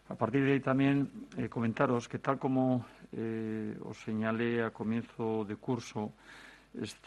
A 0.09 0.15
partir 0.15 0.45
de 0.45 0.53
ahí 0.53 0.61
también 0.61 1.11
eh, 1.37 1.49
comentaros 1.49 2.09
que 2.09 2.19
tal 2.19 2.39
como 2.39 2.87
eh, 3.13 3.77
os 3.85 3.99
señalé 3.99 4.63
a 4.63 4.71
comienzo 4.71 5.45
de 5.45 5.57
curso, 5.57 6.13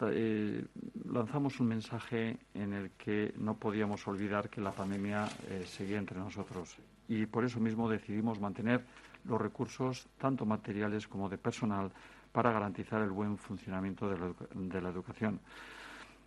eh, 0.02 0.66
lanzamos 1.12 1.60
un 1.60 1.68
mensaje 1.68 2.38
en 2.54 2.74
el 2.74 2.92
que 2.92 3.34
no 3.38 3.56
podíamos 3.56 4.08
olvidar 4.08 4.50
que 4.50 4.62
la 4.62 4.72
pandemia 4.72 5.28
eh, 5.48 5.66
seguía 5.68 5.98
entre 5.98 6.18
nosotros 6.18 6.78
y 7.08 7.26
por 7.26 7.44
eso 7.44 7.60
mismo 7.60 7.90
decidimos 7.90 8.40
mantener 8.40 8.84
los 9.26 9.40
recursos, 9.42 10.08
tanto 10.18 10.46
materiales 10.46 11.08
como 11.08 11.30
de 11.30 11.38
personal, 11.38 11.92
para 12.32 12.52
garantizar 12.52 13.02
el 13.02 13.10
buen 13.10 13.38
funcionamiento 13.38 14.10
de 14.10 14.82
la, 14.82 14.90
educación. 14.90 15.40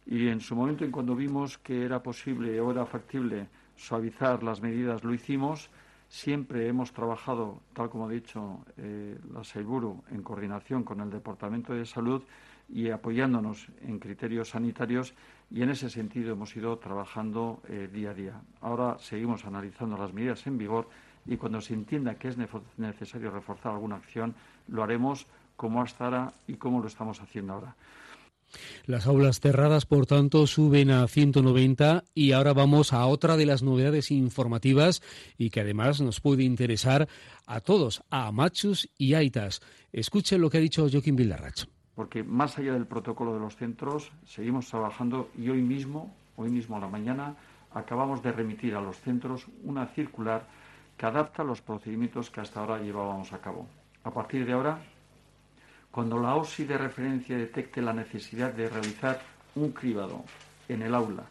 Y 0.04 0.28
en 0.28 0.40
su 0.40 0.56
momento, 0.56 0.84
en 0.84 0.90
cuando 0.90 1.14
vimos 1.14 1.58
que 1.58 1.84
era 1.84 2.02
posible 2.02 2.61
o 2.61 2.72
era 2.72 2.84
factible 2.84 3.46
suavizar 3.76 4.42
las 4.42 4.61
medidas, 4.61 5.04
lo 5.04 5.14
hicimos. 5.14 5.70
Siempre 6.08 6.66
hemos 6.66 6.92
trabajado, 6.92 7.61
tal 7.72 7.88
como 7.88 8.06
ha 8.06 8.11
dicho 8.11 8.64
eh, 8.76 9.16
la 9.32 9.44
Seiburu, 9.44 10.02
en 10.11 10.22
coordinación 10.22 10.82
con 10.82 11.00
el 11.00 11.11
Departamento 11.11 11.72
de 11.72 11.87
Salud 11.87 12.22
y 12.73 12.91
apoyándonos 12.91 13.67
en 13.83 13.99
criterios 13.99 14.50
sanitarios 14.50 15.14
y 15.50 15.62
en 15.62 15.71
ese 15.71 15.91
sentido 15.91 16.33
hemos 16.33 16.57
ido 16.57 16.79
trabajando 16.79 17.61
eh, 17.69 17.88
día 17.93 18.11
a 18.11 18.14
día. 18.14 18.41
Ahora 18.62 18.97
seguimos 18.99 19.45
analizando 19.45 19.99
las 19.99 20.12
medidas 20.12 20.47
en 20.47 20.57
vigor 20.57 20.88
y 21.26 21.37
cuando 21.37 21.61
se 21.61 21.75
entienda 21.75 22.14
que 22.14 22.29
es 22.29 22.37
necesario 22.79 23.31
reforzar 23.31 23.73
alguna 23.73 23.97
acción, 23.97 24.35
lo 24.69 24.83
haremos 24.83 25.26
como 25.57 25.83
hasta 25.83 26.07
ahora 26.07 26.33
y 26.49 26.55
como 26.55 26.81
lo 26.81 26.88
estamos 26.88 27.21
haciendo 27.21 27.52
ahora. 27.52 27.76
Las 28.85 29.07
aulas 29.07 29.41
cerradas, 29.41 29.87
por 29.87 30.07
tanto, 30.07 30.47
suben 30.47 30.91
a 30.91 31.07
190 31.07 32.05
y 32.14 32.33
ahora 32.33 32.52
vamos 32.52 32.93
a 32.93 33.07
otra 33.07 33.37
de 33.37 33.47
las 33.47 33.62
novedades 33.62 34.11
informativas 34.11 35.02
y 35.38 35.50
que 35.50 35.61
además 35.61 36.00
nos 36.00 36.21
puede 36.21 36.43
interesar 36.43 37.09
a 37.47 37.61
todos, 37.61 38.02
a 38.11 38.31
Machus 38.33 38.91
y 38.99 39.14
Aitas. 39.14 39.61
Escuchen 39.93 40.41
lo 40.41 40.50
que 40.50 40.59
ha 40.59 40.61
dicho 40.61 40.87
Joaquín 40.91 41.17
Villarrach 41.17 41.67
porque 41.94 42.22
más 42.22 42.58
allá 42.58 42.72
del 42.72 42.87
protocolo 42.87 43.34
de 43.34 43.40
los 43.40 43.56
centros, 43.56 44.12
seguimos 44.26 44.68
trabajando 44.68 45.30
y 45.37 45.50
hoy 45.50 45.62
mismo, 45.62 46.14
hoy 46.37 46.50
mismo 46.50 46.76
a 46.76 46.80
la 46.80 46.88
mañana, 46.88 47.37
acabamos 47.75 48.22
de 48.22 48.32
remitir 48.32 48.75
a 48.75 48.80
los 48.80 48.99
centros 49.00 49.46
una 49.64 49.87
circular 49.87 50.46
que 50.96 51.06
adapta 51.06 51.44
los 51.44 51.61
procedimientos 51.61 52.30
que 52.30 52.40
hasta 52.40 52.61
ahora 52.61 52.78
llevábamos 52.78 53.32
a 53.32 53.40
cabo. 53.40 53.66
A 54.04 54.11
partir 54.11 54.46
de 54.46 54.52
ahora, 54.52 54.78
cuando 55.90 56.18
la 56.18 56.34
OSI 56.37 56.64
de 56.64 56.78
referencia 56.78 57.37
detecte 57.37 57.82
la 57.82 57.92
necesidad 57.92 58.52
de 58.52 58.68
realizar 58.68 59.20
un 59.54 59.72
cribado 59.72 60.25
en 60.68 60.82
el 60.82 60.94
aula, 60.94 61.25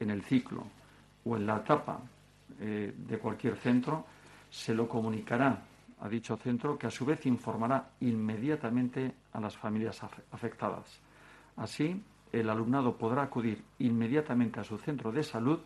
en 0.00 0.10
el 0.10 0.22
ciclo 0.22 0.64
o 1.24 1.36
en 1.36 1.46
la 1.46 1.58
etapa 1.58 2.00
eh, 2.60 2.92
de 2.96 3.18
cualquier 3.18 3.56
centro, 3.56 4.04
se 4.50 4.74
lo 4.74 4.88
comunicará 4.88 5.62
a 6.00 6.08
dicho 6.08 6.36
centro, 6.36 6.78
que 6.78 6.86
a 6.86 6.90
su 6.90 7.04
vez 7.04 7.24
informará 7.26 7.90
inmediatamente 8.00 9.14
a 9.32 9.40
las 9.40 9.56
familias 9.56 10.02
afectadas. 10.30 11.00
Así, 11.56 12.02
el 12.32 12.50
alumnado 12.50 12.96
podrá 12.96 13.22
acudir 13.22 13.64
inmediatamente 13.78 14.60
a 14.60 14.64
su 14.64 14.76
centro 14.78 15.10
de 15.10 15.22
salud 15.22 15.60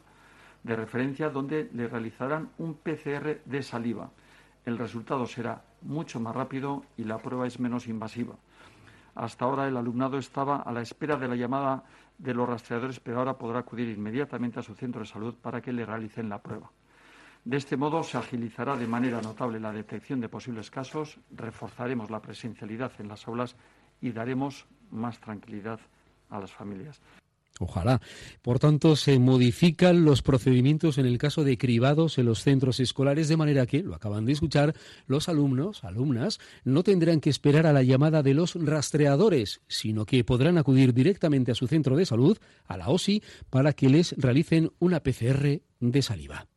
de 0.63 0.77
referencia 0.77 1.31
donde 1.31 1.69
le 1.73 1.89
realizarán 1.89 2.51
un 2.59 2.75
PCR 2.75 3.41
de 3.45 3.63
saliva. 3.63 4.11
El 4.65 4.79
resultado 4.79 5.27
será 5.27 5.65
mucho 5.83 6.21
más 6.21 6.35
rápido 6.35 6.85
y 6.97 7.05
la 7.05 7.19
prueba 7.19 7.47
es 7.47 7.59
menos 7.59 7.87
invasiva. 7.89 8.35
Hasta 9.15 9.45
ahora 9.45 9.67
el 9.67 9.77
alumnado 9.77 10.19
estaba 10.19 10.59
a 10.59 10.73
la 10.73 10.83
espera 10.83 11.17
de 11.17 11.29
la 11.29 11.35
llamada 11.35 11.83
de 12.19 12.35
los 12.35 12.49
rastreadores, 12.49 13.01
pero 13.01 13.19
ahora 13.19 13.39
podrá 13.39 13.61
acudir 13.61 13.89
inmediatamente 13.89 14.61
a 14.61 14.63
su 14.63 14.75
centro 14.75 15.01
de 15.01 15.07
salud 15.07 15.35
para 15.35 15.61
que 15.61 15.73
le 15.73 15.87
realicen 15.87 16.29
la 16.29 16.41
prueba. 16.41 16.71
De 17.45 17.57
este 17.57 17.77
modo 17.77 18.03
se 18.03 18.19
agilizará 18.19 18.77
de 18.77 18.87
manera 18.87 19.23
notable 19.23 19.59
la 19.61 19.73
detección 19.73 20.21
de 20.21 20.29
posibles 20.29 20.71
casos, 20.71 21.19
reforzaremos 21.31 22.11
la 22.11 22.21
presencialidad 22.21 22.93
en 22.99 23.09
las 23.09 23.27
aulas 23.27 23.57
y 24.01 24.13
daremos 24.13 24.67
más 24.91 25.19
tranquilidad 25.21 25.81
a 26.29 26.39
las 26.39 26.53
familias. 26.53 27.01
Ojalá. 27.59 28.01
Por 28.41 28.59
tanto, 28.59 28.97
se 28.97 29.19
modifican 29.19 30.05
los 30.05 30.23
procedimientos 30.23 30.97
en 30.97 31.05
el 31.05 31.19
caso 31.19 31.45
de 31.45 31.59
cribados 31.59 32.17
en 32.17 32.25
los 32.25 32.43
centros 32.43 32.81
escolares, 32.81 33.29
de 33.29 33.37
manera 33.37 33.67
que, 33.67 33.83
lo 33.83 33.95
acaban 33.95 34.25
de 34.25 34.33
escuchar, 34.33 34.75
los 35.07 35.29
alumnos, 35.29 35.85
alumnas, 35.85 36.41
no 36.65 36.83
tendrán 36.83 37.21
que 37.21 37.29
esperar 37.29 37.67
a 37.67 37.75
la 37.75 37.83
llamada 37.83 38.23
de 38.23 38.33
los 38.33 38.55
rastreadores, 38.55 39.61
sino 39.69 40.07
que 40.07 40.25
podrán 40.25 40.57
acudir 40.57 40.95
directamente 40.95 41.53
a 41.53 41.55
su 41.55 41.67
centro 41.67 41.97
de 41.97 42.07
salud, 42.07 42.39
a 42.67 42.79
la 42.79 42.89
OSI, 42.89 43.23
para 43.51 43.75
que 43.75 43.91
les 43.91 44.15
realicen 44.17 44.73
una 44.79 45.01
PCR 45.01 45.61
de 45.81 46.03
saliva. 46.03 46.50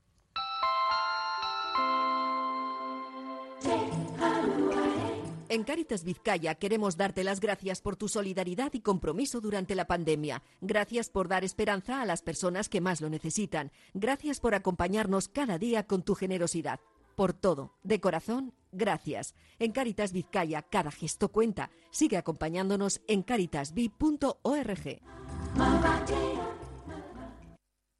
En 5.53 5.63
Caritas 5.63 6.03
Vizcaya 6.03 6.55
queremos 6.55 6.97
darte 6.97 7.23
las 7.23 7.39
gracias 7.39 7.79
por 7.79 7.95
tu 7.95 8.07
solidaridad 8.07 8.73
y 8.73 8.79
compromiso 8.79 9.39
durante 9.39 9.75
la 9.75 9.85
pandemia. 9.85 10.41
Gracias 10.61 11.11
por 11.11 11.27
dar 11.27 11.43
esperanza 11.43 12.01
a 12.01 12.07
las 12.07 12.23
personas 12.23 12.69
que 12.69 12.81
más 12.81 13.01
lo 13.01 13.09
necesitan. 13.11 13.71
Gracias 13.93 14.39
por 14.39 14.55
acompañarnos 14.55 15.27
cada 15.27 15.59
día 15.59 15.85
con 15.85 16.01
tu 16.01 16.15
generosidad. 16.15 16.79
Por 17.15 17.33
todo, 17.33 17.75
de 17.83 17.99
corazón, 17.99 18.55
gracias. 18.71 19.35
En 19.59 19.73
Caritas 19.73 20.11
Vizcaya 20.11 20.63
cada 20.63 20.89
gesto 20.89 21.29
cuenta. 21.29 21.69
Sigue 21.91 22.17
acompañándonos 22.17 23.01
en 23.07 23.21
caritasvi.org. 23.21 25.01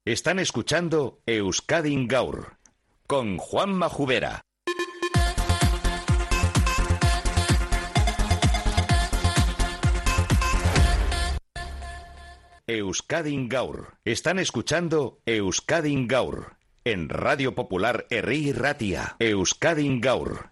Están 0.06 0.40
escuchando 0.40 1.22
Euskadi 1.28 2.08
Gaur 2.08 2.58
con 3.06 3.38
Juan 3.38 3.76
Majubera. 3.76 4.42
Euskadi 12.74 13.48
Gaur. 13.48 14.00
Están 14.04 14.40
escuchando 14.40 15.20
Euskadi 15.28 16.08
Gaur 16.08 16.58
en 16.84 17.08
Radio 17.08 17.54
Popular 17.54 18.08
Herri 18.10 18.52
Ratia. 18.52 19.16
Euskadi 19.20 20.00
Gaur. 20.00 20.50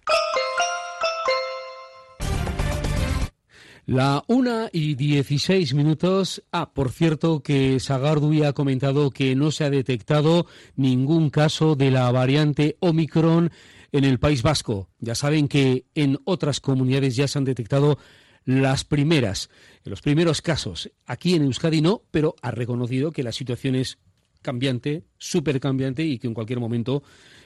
La 3.88 4.24
una 4.28 4.70
y 4.72 4.94
dieciséis 4.94 5.74
minutos. 5.74 6.44
Ah, 6.52 6.72
por 6.72 6.92
cierto, 6.92 7.42
que 7.42 7.80
Sagarduy 7.80 8.44
ha 8.44 8.54
comentado 8.54 9.10
que 9.10 9.36
no 9.36 9.50
se 9.50 9.64
ha 9.64 9.72
detectado 9.72 10.46
ningún 10.76 11.32
caso 11.32 11.76
de 11.76 11.90
la 11.90 12.12
variante 12.12 12.78
Omicron 12.82 13.52
en 13.92 14.04
el 14.04 14.20
País 14.20 14.44
Vasco. 14.44 14.90
Ya 15.00 15.16
saben 15.16 15.48
que 15.48 15.86
en 15.96 16.20
otras 16.26 16.60
comunidades 16.60 17.16
ya 17.16 17.28
se 17.28 17.40
han 17.40 17.46
detectado 17.46 17.98
las 18.46 18.84
primeras, 18.84 19.50
los 19.84 20.02
primeros 20.02 20.42
casos. 20.42 20.92
Aquí 21.06 21.36
en 21.36 21.44
Euskadi 21.44 21.82
no, 21.82 22.04
pero 22.12 22.36
ha 22.42 22.52
reconocido 22.52 23.12
que 23.12 23.24
la 23.24 23.32
situación 23.32 23.76
es 23.76 23.98
cambiante, 24.42 25.04
súper 25.18 25.60
cambiante 25.60 26.04
y 26.04 26.18
que 26.18 26.28
en 26.28 26.34
cualquier 26.34 26.60
momento 26.60 27.04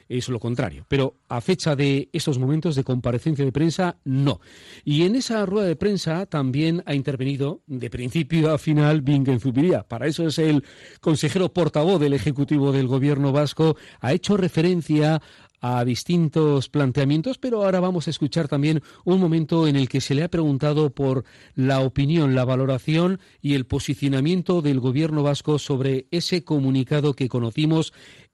es 0.08 0.30
lo 0.30 0.40
contrario. 0.40 0.86
Pero 0.88 1.16
a 1.30 1.42
fecha 1.42 1.76
de 1.76 2.10
esos 2.14 2.38
momentos 2.38 2.76
de 2.76 2.84
comparecencia 2.84 3.44
de 3.44 3.52
prensa, 3.52 3.98
no. 4.04 4.40
Y 4.84 5.04
en 5.04 5.16
esa 5.16 5.46
rueda 5.46 5.68
de 5.68 5.76
prensa 5.76 6.26
también 6.26 6.84
ha 6.86 6.94
intervenido 6.94 7.62
de 7.68 7.90
principio 7.90 8.54
a 8.54 8.58
final 8.58 9.02
Bingen 9.02 9.40
Zubiría. 9.40 9.84
Para 9.84 10.08
eso 10.08 10.28
es 10.28 10.38
el 10.38 10.64
consejero 11.02 11.52
portavoz 11.54 12.00
del 12.00 12.14
Ejecutivo 12.14 12.72
del 12.72 12.88
Gobierno 12.88 13.32
vasco. 13.32 13.78
Ha 14.00 14.14
hecho 14.14 14.38
referencia 14.38 15.22
a 15.68 15.84
distintos 15.84 16.70
planteamientos, 16.70 17.40
pero 17.40 17.64
ahora 17.64 17.80
vamos 17.80 18.06
a 18.06 18.12
escuchar 18.12 18.48
también 18.48 18.84
un 19.04 19.20
momento 19.20 19.68
en 19.68 19.76
el 19.76 19.90
que 19.90 20.00
se 20.00 20.14
le 20.14 20.22
ha 20.22 20.30
preguntado 20.30 20.92
por 20.92 21.24
la 21.56 21.80
opinión, 21.80 22.36
la 22.36 22.46
valoración 22.46 23.20
y 23.42 23.56
el 23.56 23.66
posicionamiento 23.66 24.62
del 24.62 24.80
gobierno 24.80 25.24
vasco 25.24 25.58
sobre 25.58 26.06
ese 26.12 26.44
comunicado 26.44 27.16
que 27.16 27.30
conocimos 27.30 27.94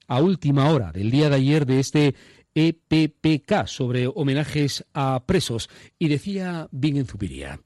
a 0.09 0.19
última 0.19 0.69
hora 0.71 0.91
del 0.91 1.09
día 1.09 1.29
de 1.29 1.35
ayer 1.37 1.65
de 1.65 1.79
este 1.79 2.15
EPPK 2.53 3.65
sobre 3.65 4.07
homenajes 4.07 4.85
a 4.93 5.23
presos. 5.25 5.69
Y 5.97 6.09
decía 6.09 6.67
Bingen 6.71 7.05
Zubiría. 7.05 7.61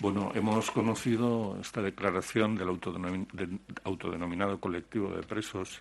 Bueno, 0.00 0.30
hemos 0.36 0.70
conocido 0.70 1.58
esta 1.60 1.82
declaración 1.82 2.54
del 2.54 2.68
autodenominado 3.82 4.60
colectivo 4.60 5.10
de 5.10 5.24
presos 5.24 5.80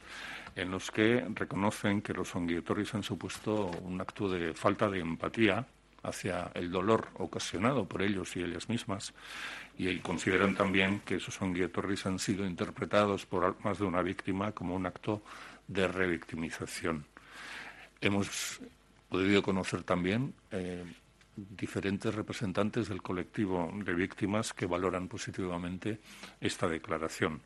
en 0.57 0.71
los 0.71 0.89
que 0.89 1.23
reconocen 1.35 2.01
que 2.01 2.13
los 2.13 2.35
onguietorris 2.35 2.95
han 2.95 3.03
supuesto 3.03 3.67
un 3.83 4.01
acto 4.01 4.27
de 4.27 4.55
falta 4.55 4.89
de 4.89 4.99
empatía 4.99 5.65
hacia 6.01 6.51
el 6.55 6.71
dolor 6.71 7.09
ocasionado 7.19 7.85
por 7.85 8.01
ellos 8.01 8.35
y 8.35 8.41
ellas 8.41 8.67
mismas 8.67 9.13
y 9.77 9.99
consideran 9.99 10.55
también 10.55 11.01
que 11.01 11.15
esos 11.15 11.39
onguietorris 11.41 12.07
han 12.07 12.17
sido 12.17 12.45
interpretados 12.45 13.25
por 13.27 13.63
más 13.63 13.77
de 13.77 13.85
una 13.85 14.01
víctima 14.01 14.51
como 14.51 14.75
un 14.75 14.87
acto 14.87 15.21
de 15.67 15.87
revictimización. 15.87 17.05
Hemos 18.01 18.59
podido 19.09 19.43
conocer 19.43 19.83
también 19.83 20.33
eh, 20.51 20.83
diferentes 21.37 22.13
representantes 22.13 22.89
del 22.89 23.01
colectivo 23.01 23.71
de 23.73 23.93
víctimas 23.93 24.53
que 24.53 24.65
valoran 24.65 25.07
positivamente 25.07 25.99
esta 26.41 26.67
declaración. 26.67 27.41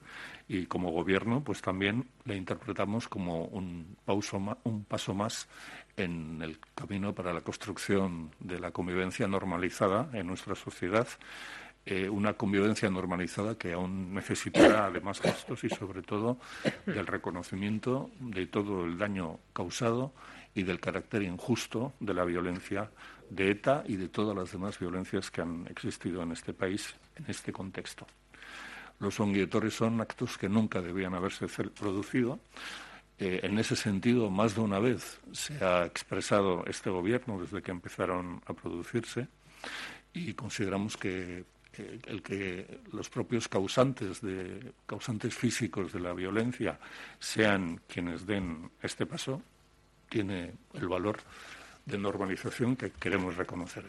Y 0.47 0.65
como 0.65 0.91
gobierno, 0.91 1.43
pues 1.43 1.61
también 1.61 2.07
la 2.25 2.35
interpretamos 2.35 3.07
como 3.07 3.45
un, 3.45 3.97
un 4.05 4.85
paso 4.85 5.13
más 5.13 5.47
en 5.97 6.41
el 6.41 6.57
camino 6.73 7.13
para 7.13 7.33
la 7.33 7.41
construcción 7.41 8.31
de 8.39 8.59
la 8.59 8.71
convivencia 8.71 9.27
normalizada 9.27 10.09
en 10.13 10.27
nuestra 10.27 10.55
sociedad 10.55 11.07
eh, 11.83 12.07
una 12.07 12.33
convivencia 12.33 12.91
normalizada 12.91 13.57
que 13.57 13.73
aún 13.73 14.13
necesitará 14.13 14.85
además 14.85 15.19
gestos 15.19 15.63
y 15.63 15.69
sobre 15.69 16.03
todo 16.03 16.37
del 16.85 17.07
reconocimiento 17.07 18.11
de 18.19 18.45
todo 18.45 18.85
el 18.85 18.99
daño 18.99 19.39
causado 19.51 20.13
y 20.53 20.61
del 20.61 20.79
carácter 20.79 21.23
injusto 21.23 21.93
de 21.99 22.13
la 22.13 22.23
violencia 22.23 22.91
de 23.31 23.51
ETA 23.51 23.83
y 23.87 23.95
de 23.95 24.09
todas 24.09 24.35
las 24.35 24.51
demás 24.51 24.77
violencias 24.77 25.31
que 25.31 25.41
han 25.41 25.65
existido 25.69 26.21
en 26.21 26.33
este 26.33 26.53
país 26.53 26.93
en 27.15 27.25
este 27.27 27.53
contexto. 27.53 28.05
Los 28.99 29.19
onguietores 29.19 29.73
son 29.73 30.01
actos 30.01 30.37
que 30.37 30.49
nunca 30.49 30.81
debían 30.81 31.15
haberse 31.15 31.47
producido. 31.47 32.39
Eh, 33.17 33.39
en 33.43 33.57
ese 33.57 33.75
sentido, 33.75 34.29
más 34.29 34.55
de 34.55 34.61
una 34.61 34.79
vez 34.79 35.19
se 35.31 35.63
ha 35.63 35.85
expresado 35.85 36.65
este 36.67 36.89
gobierno 36.89 37.39
desde 37.39 37.61
que 37.61 37.71
empezaron 37.71 38.41
a 38.45 38.53
producirse 38.53 39.27
y 40.13 40.33
consideramos 40.33 40.97
que 40.97 41.45
el 42.05 42.21
que 42.21 42.81
los 42.91 43.09
propios 43.09 43.47
causantes 43.47 44.19
de 44.19 44.73
causantes 44.85 45.33
físicos 45.33 45.93
de 45.93 46.01
la 46.01 46.11
violencia 46.11 46.77
sean 47.17 47.79
quienes 47.87 48.25
den 48.25 48.69
este 48.83 49.05
paso 49.05 49.41
tiene 50.09 50.51
el 50.73 50.89
valor 50.89 51.19
de 51.85 51.97
normalización 51.97 52.75
que 52.75 52.91
queremos 52.91 53.37
reconocer. 53.37 53.83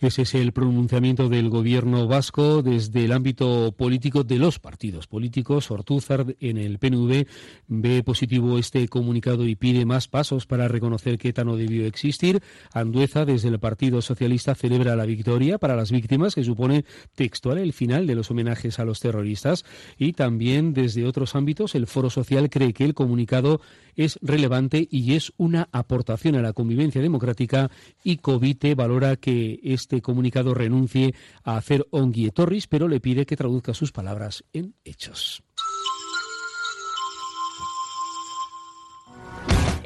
Ese 0.00 0.22
es 0.22 0.36
el 0.36 0.52
pronunciamiento 0.52 1.28
del 1.28 1.48
gobierno 1.48 2.06
vasco 2.06 2.62
desde 2.62 3.04
el 3.04 3.10
ámbito 3.10 3.74
político 3.76 4.22
de 4.22 4.38
los 4.38 4.60
partidos 4.60 5.08
políticos. 5.08 5.72
Ortúzar 5.72 6.36
en 6.38 6.56
el 6.56 6.78
PNV 6.78 7.26
ve 7.66 8.04
positivo 8.04 8.58
este 8.58 8.86
comunicado 8.86 9.44
y 9.44 9.56
pide 9.56 9.84
más 9.86 10.06
pasos 10.06 10.46
para 10.46 10.68
reconocer 10.68 11.18
que 11.18 11.30
ETA 11.30 11.42
no 11.42 11.56
debió 11.56 11.84
existir. 11.84 12.40
Andueza 12.72 13.24
desde 13.24 13.48
el 13.48 13.58
Partido 13.58 14.00
Socialista 14.00 14.54
celebra 14.54 14.94
la 14.94 15.04
victoria 15.04 15.58
para 15.58 15.74
las 15.74 15.90
víctimas 15.90 16.36
que 16.36 16.44
supone 16.44 16.84
textual 17.16 17.58
el 17.58 17.72
final 17.72 18.06
de 18.06 18.14
los 18.14 18.30
homenajes 18.30 18.78
a 18.78 18.84
los 18.84 19.00
terroristas 19.00 19.64
y 19.98 20.12
también 20.12 20.74
desde 20.74 21.06
otros 21.06 21.34
ámbitos 21.34 21.74
el 21.74 21.88
Foro 21.88 22.08
Social 22.08 22.50
cree 22.50 22.72
que 22.72 22.84
el 22.84 22.94
comunicado 22.94 23.60
es 23.96 24.18
relevante 24.22 24.86
y 24.88 25.14
es 25.14 25.32
una 25.38 25.68
aportación 25.72 26.36
a 26.36 26.42
la 26.42 26.52
convivencia 26.52 27.02
democrática 27.02 27.68
y 28.04 28.18
Covite 28.18 28.76
valora 28.76 29.16
que 29.16 29.58
este 29.64 29.87
comunicado 30.02 30.54
renuncie 30.54 31.14
a 31.44 31.56
hacer 31.56 31.86
onguietorris, 31.90 32.66
pero 32.66 32.88
le 32.88 33.00
pide 33.00 33.26
que 33.26 33.36
traduzca 33.36 33.74
sus 33.74 33.92
palabras 33.92 34.44
en 34.52 34.74
hechos. 34.84 35.42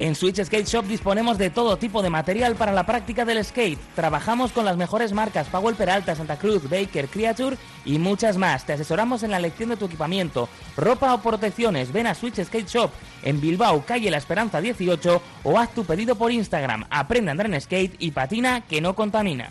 En 0.02 0.16
Switch 0.16 0.42
Skate 0.42 0.66
Shop 0.66 0.84
disponemos 0.84 1.38
de 1.38 1.48
todo 1.48 1.76
tipo 1.76 2.02
de 2.02 2.10
material 2.10 2.56
para 2.56 2.72
la 2.72 2.84
práctica 2.84 3.24
del 3.24 3.44
skate. 3.44 3.78
Trabajamos 3.94 4.50
con 4.50 4.64
las 4.64 4.76
mejores 4.76 5.12
marcas 5.12 5.46
Powell 5.46 5.76
Peralta, 5.76 6.16
Santa 6.16 6.40
Cruz, 6.40 6.68
Baker, 6.68 7.06
Creature 7.06 7.56
y 7.84 8.00
muchas 8.00 8.36
más. 8.36 8.66
Te 8.66 8.72
asesoramos 8.72 9.22
en 9.22 9.30
la 9.30 9.36
elección 9.36 9.68
de 9.68 9.76
tu 9.76 9.84
equipamiento, 9.84 10.48
ropa 10.76 11.14
o 11.14 11.22
protecciones. 11.22 11.92
Ven 11.92 12.08
a 12.08 12.16
Switch 12.16 12.42
Skate 12.42 12.68
Shop 12.68 12.90
en 13.22 13.40
Bilbao, 13.40 13.84
calle 13.86 14.10
La 14.10 14.16
Esperanza 14.16 14.60
18 14.60 15.22
o 15.44 15.56
haz 15.56 15.72
tu 15.72 15.84
pedido 15.84 16.16
por 16.16 16.32
Instagram. 16.32 16.84
Aprende 16.90 17.30
a 17.30 17.32
andar 17.32 17.46
en 17.46 17.60
skate 17.60 17.94
y 18.00 18.10
patina 18.10 18.62
que 18.62 18.80
no 18.80 18.96
contamina. 18.96 19.50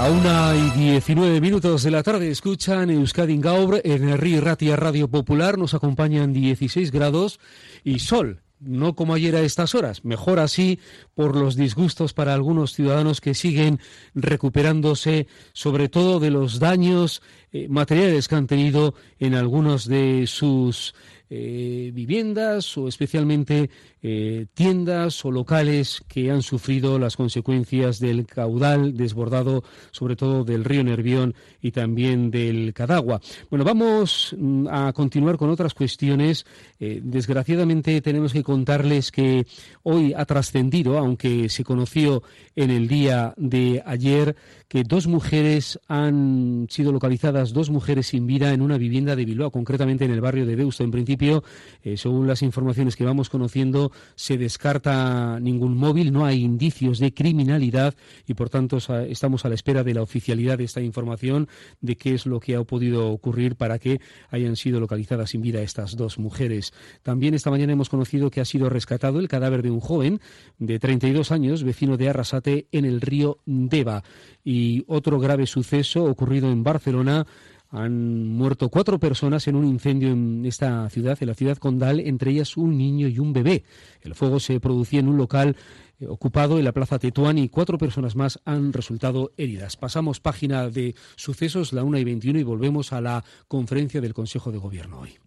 La 0.00 0.10
una 0.10 0.54
y 0.56 0.70
diecinueve 0.70 1.42
minutos 1.42 1.82
de 1.82 1.90
la 1.90 2.02
tarde 2.02 2.30
escuchan 2.30 2.88
Euskadi 2.88 3.36
Gaur 3.36 3.82
en 3.84 4.16
RI 4.16 4.40
Ratia 4.40 4.74
Radio 4.74 5.08
Popular. 5.08 5.58
Nos 5.58 5.74
acompañan 5.74 6.32
16 6.32 6.90
grados 6.90 7.38
y 7.84 7.98
sol 7.98 8.40
no 8.60 8.94
como 8.94 9.14
ayer 9.14 9.34
a 9.36 9.40
estas 9.40 9.74
horas, 9.74 10.04
mejor 10.04 10.38
así 10.38 10.80
por 11.14 11.34
los 11.34 11.56
disgustos 11.56 12.12
para 12.12 12.34
algunos 12.34 12.74
ciudadanos 12.74 13.20
que 13.20 13.34
siguen 13.34 13.80
recuperándose 14.14 15.26
sobre 15.54 15.88
todo 15.88 16.20
de 16.20 16.30
los 16.30 16.60
daños 16.60 17.22
eh, 17.52 17.66
materiales 17.68 18.28
que 18.28 18.36
han 18.36 18.46
tenido 18.46 18.94
en 19.18 19.34
algunos 19.34 19.86
de 19.88 20.28
sus 20.28 20.94
eh, 21.32 21.90
viviendas 21.94 22.76
o 22.76 22.88
especialmente 22.88 23.70
eh, 24.02 24.46
tiendas 24.54 25.24
o 25.24 25.30
locales 25.30 26.02
que 26.08 26.30
han 26.30 26.42
sufrido 26.42 26.98
las 26.98 27.16
consecuencias 27.16 28.00
del 28.00 28.26
caudal 28.26 28.96
desbordado, 28.96 29.64
sobre 29.90 30.16
todo 30.16 30.44
del 30.44 30.64
río 30.64 30.82
Nervión 30.84 31.34
y 31.60 31.72
también 31.72 32.30
del 32.30 32.72
Cadagua. 32.72 33.20
Bueno, 33.48 33.64
vamos 33.64 34.34
mm, 34.36 34.66
a 34.68 34.92
continuar 34.92 35.36
con 35.36 35.50
otras 35.50 35.74
cuestiones. 35.74 36.46
Desgraciadamente 36.78 38.00
tenemos 38.00 38.32
que 38.32 38.42
contarles 38.42 39.12
que 39.12 39.46
hoy 39.82 40.14
ha 40.16 40.24
trascendido, 40.24 40.98
aunque 40.98 41.48
se 41.48 41.62
conoció 41.62 42.22
en 42.56 42.70
el 42.70 42.88
día 42.88 43.34
de 43.36 43.82
ayer, 43.84 44.34
que 44.70 44.84
dos 44.84 45.06
mujeres 45.06 45.80
han 45.88 46.66
sido 46.70 46.92
localizadas, 46.92 47.39
dos 47.48 47.70
mujeres 47.70 48.08
sin 48.08 48.26
vida 48.26 48.52
en 48.52 48.60
una 48.60 48.78
vivienda 48.78 49.16
de 49.16 49.24
Bilbao, 49.24 49.50
concretamente 49.50 50.04
en 50.04 50.10
el 50.10 50.20
barrio 50.20 50.46
de 50.46 50.54
Deusto. 50.54 50.84
En 50.84 50.90
principio, 50.90 51.42
eh, 51.82 51.96
según 51.96 52.26
las 52.26 52.42
informaciones 52.42 52.94
que 52.94 53.04
vamos 53.04 53.30
conociendo, 53.30 53.90
se 54.14 54.36
descarta 54.36 55.40
ningún 55.40 55.76
móvil, 55.76 56.12
no 56.12 56.26
hay 56.26 56.42
indicios 56.42 56.98
de 56.98 57.12
criminalidad 57.14 57.94
y, 58.26 58.34
por 58.34 58.50
tanto, 58.50 58.78
estamos 59.08 59.44
a 59.44 59.48
la 59.48 59.54
espera 59.54 59.82
de 59.82 59.94
la 59.94 60.02
oficialidad 60.02 60.58
de 60.58 60.64
esta 60.64 60.82
información 60.82 61.48
de 61.80 61.96
qué 61.96 62.14
es 62.14 62.26
lo 62.26 62.38
que 62.38 62.54
ha 62.54 62.62
podido 62.62 63.10
ocurrir 63.10 63.56
para 63.56 63.78
que 63.78 64.00
hayan 64.30 64.56
sido 64.56 64.78
localizadas 64.78 65.30
sin 65.30 65.40
vida 65.40 65.62
estas 65.62 65.96
dos 65.96 66.18
mujeres. 66.18 66.72
También 67.02 67.34
esta 67.34 67.50
mañana 67.50 67.72
hemos 67.72 67.88
conocido 67.88 68.30
que 68.30 68.40
ha 68.40 68.44
sido 68.44 68.68
rescatado 68.68 69.20
el 69.20 69.28
cadáver 69.28 69.62
de 69.62 69.70
un 69.70 69.80
joven 69.80 70.20
de 70.58 70.78
32 70.78 71.32
años, 71.32 71.64
vecino 71.64 71.96
de 71.96 72.08
Arrasate, 72.08 72.66
en 72.72 72.84
el 72.84 73.00
río 73.00 73.38
Deva. 73.46 74.02
Y 74.44 74.84
otro 74.86 75.18
grave 75.18 75.46
suceso 75.46 76.04
ocurrido 76.04 76.50
en 76.50 76.62
Barcelona 76.62 77.26
han 77.70 78.26
muerto 78.28 78.68
cuatro 78.68 78.98
personas 78.98 79.46
en 79.46 79.54
un 79.54 79.64
incendio 79.64 80.10
en 80.10 80.44
esta 80.44 80.88
ciudad, 80.90 81.16
en 81.20 81.28
la 81.28 81.34
ciudad 81.34 81.56
condal, 81.56 82.00
entre 82.00 82.32
ellas 82.32 82.56
un 82.56 82.76
niño 82.76 83.06
y 83.08 83.18
un 83.18 83.32
bebé. 83.32 83.64
El 84.02 84.14
fuego 84.14 84.40
se 84.40 84.58
producía 84.58 85.00
en 85.00 85.08
un 85.08 85.16
local 85.16 85.56
eh, 86.00 86.06
ocupado 86.08 86.58
en 86.58 86.64
la 86.64 86.72
Plaza 86.72 86.98
Tetuán 86.98 87.38
y 87.38 87.48
cuatro 87.48 87.78
personas 87.78 88.16
más 88.16 88.40
han 88.44 88.72
resultado 88.72 89.32
heridas. 89.36 89.76
Pasamos 89.76 90.20
página 90.20 90.68
de 90.68 90.94
sucesos, 91.14 91.72
la 91.72 91.84
una 91.84 92.00
y 92.00 92.04
21, 92.04 92.40
y 92.40 92.42
volvemos 92.42 92.92
a 92.92 93.00
la 93.00 93.24
conferencia 93.46 94.00
del 94.00 94.14
Consejo 94.14 94.50
de 94.50 94.58
Gobierno 94.58 95.00
hoy. 95.00 95.18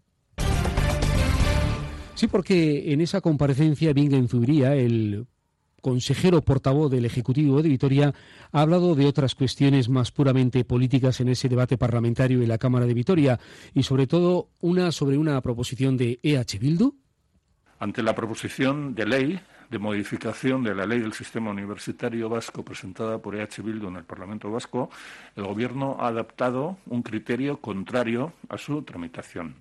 Sí, 2.15 2.27
porque 2.27 2.91
en 2.93 3.01
esa 3.01 3.21
comparecencia 3.21 3.93
Bingen 3.93 4.27
Zubría, 4.27 4.75
el 4.75 5.25
consejero 5.83 6.41
portavoz 6.41 6.89
del 6.89 7.05
Ejecutivo 7.05 7.61
de 7.61 7.67
Vitoria, 7.67 8.13
ha 8.53 8.61
hablado 8.61 8.95
de 8.95 9.05
otras 9.05 9.35
cuestiones 9.35 9.89
más 9.89 10.11
puramente 10.11 10.63
políticas 10.63 11.19
en 11.19 11.27
ese 11.27 11.49
debate 11.49 11.77
parlamentario 11.77 12.41
en 12.41 12.47
la 12.47 12.57
Cámara 12.57 12.85
de 12.85 12.93
Vitoria 12.93 13.37
y 13.73 13.83
sobre 13.83 14.07
todo 14.07 14.47
una 14.61 14.93
sobre 14.93 15.17
una 15.17 15.39
proposición 15.41 15.97
de 15.97 16.19
EH 16.23 16.57
Bildu. 16.57 16.95
Ante 17.79 18.01
la 18.01 18.15
proposición 18.15 18.95
de 18.95 19.05
ley 19.05 19.39
de 19.69 19.79
modificación 19.79 20.63
de 20.63 20.73
la 20.73 20.85
ley 20.85 20.99
del 20.99 21.13
sistema 21.13 21.51
universitario 21.51 22.29
vasco 22.29 22.63
presentada 22.63 23.17
por 23.17 23.35
EH 23.35 23.61
Bildu 23.61 23.89
en 23.89 23.97
el 23.97 24.05
Parlamento 24.05 24.49
vasco, 24.49 24.89
el 25.35 25.43
Gobierno 25.43 25.97
ha 25.99 26.07
adaptado 26.07 26.77
un 26.87 27.01
criterio 27.01 27.57
contrario 27.57 28.31
a 28.47 28.57
su 28.57 28.83
tramitación. 28.83 29.55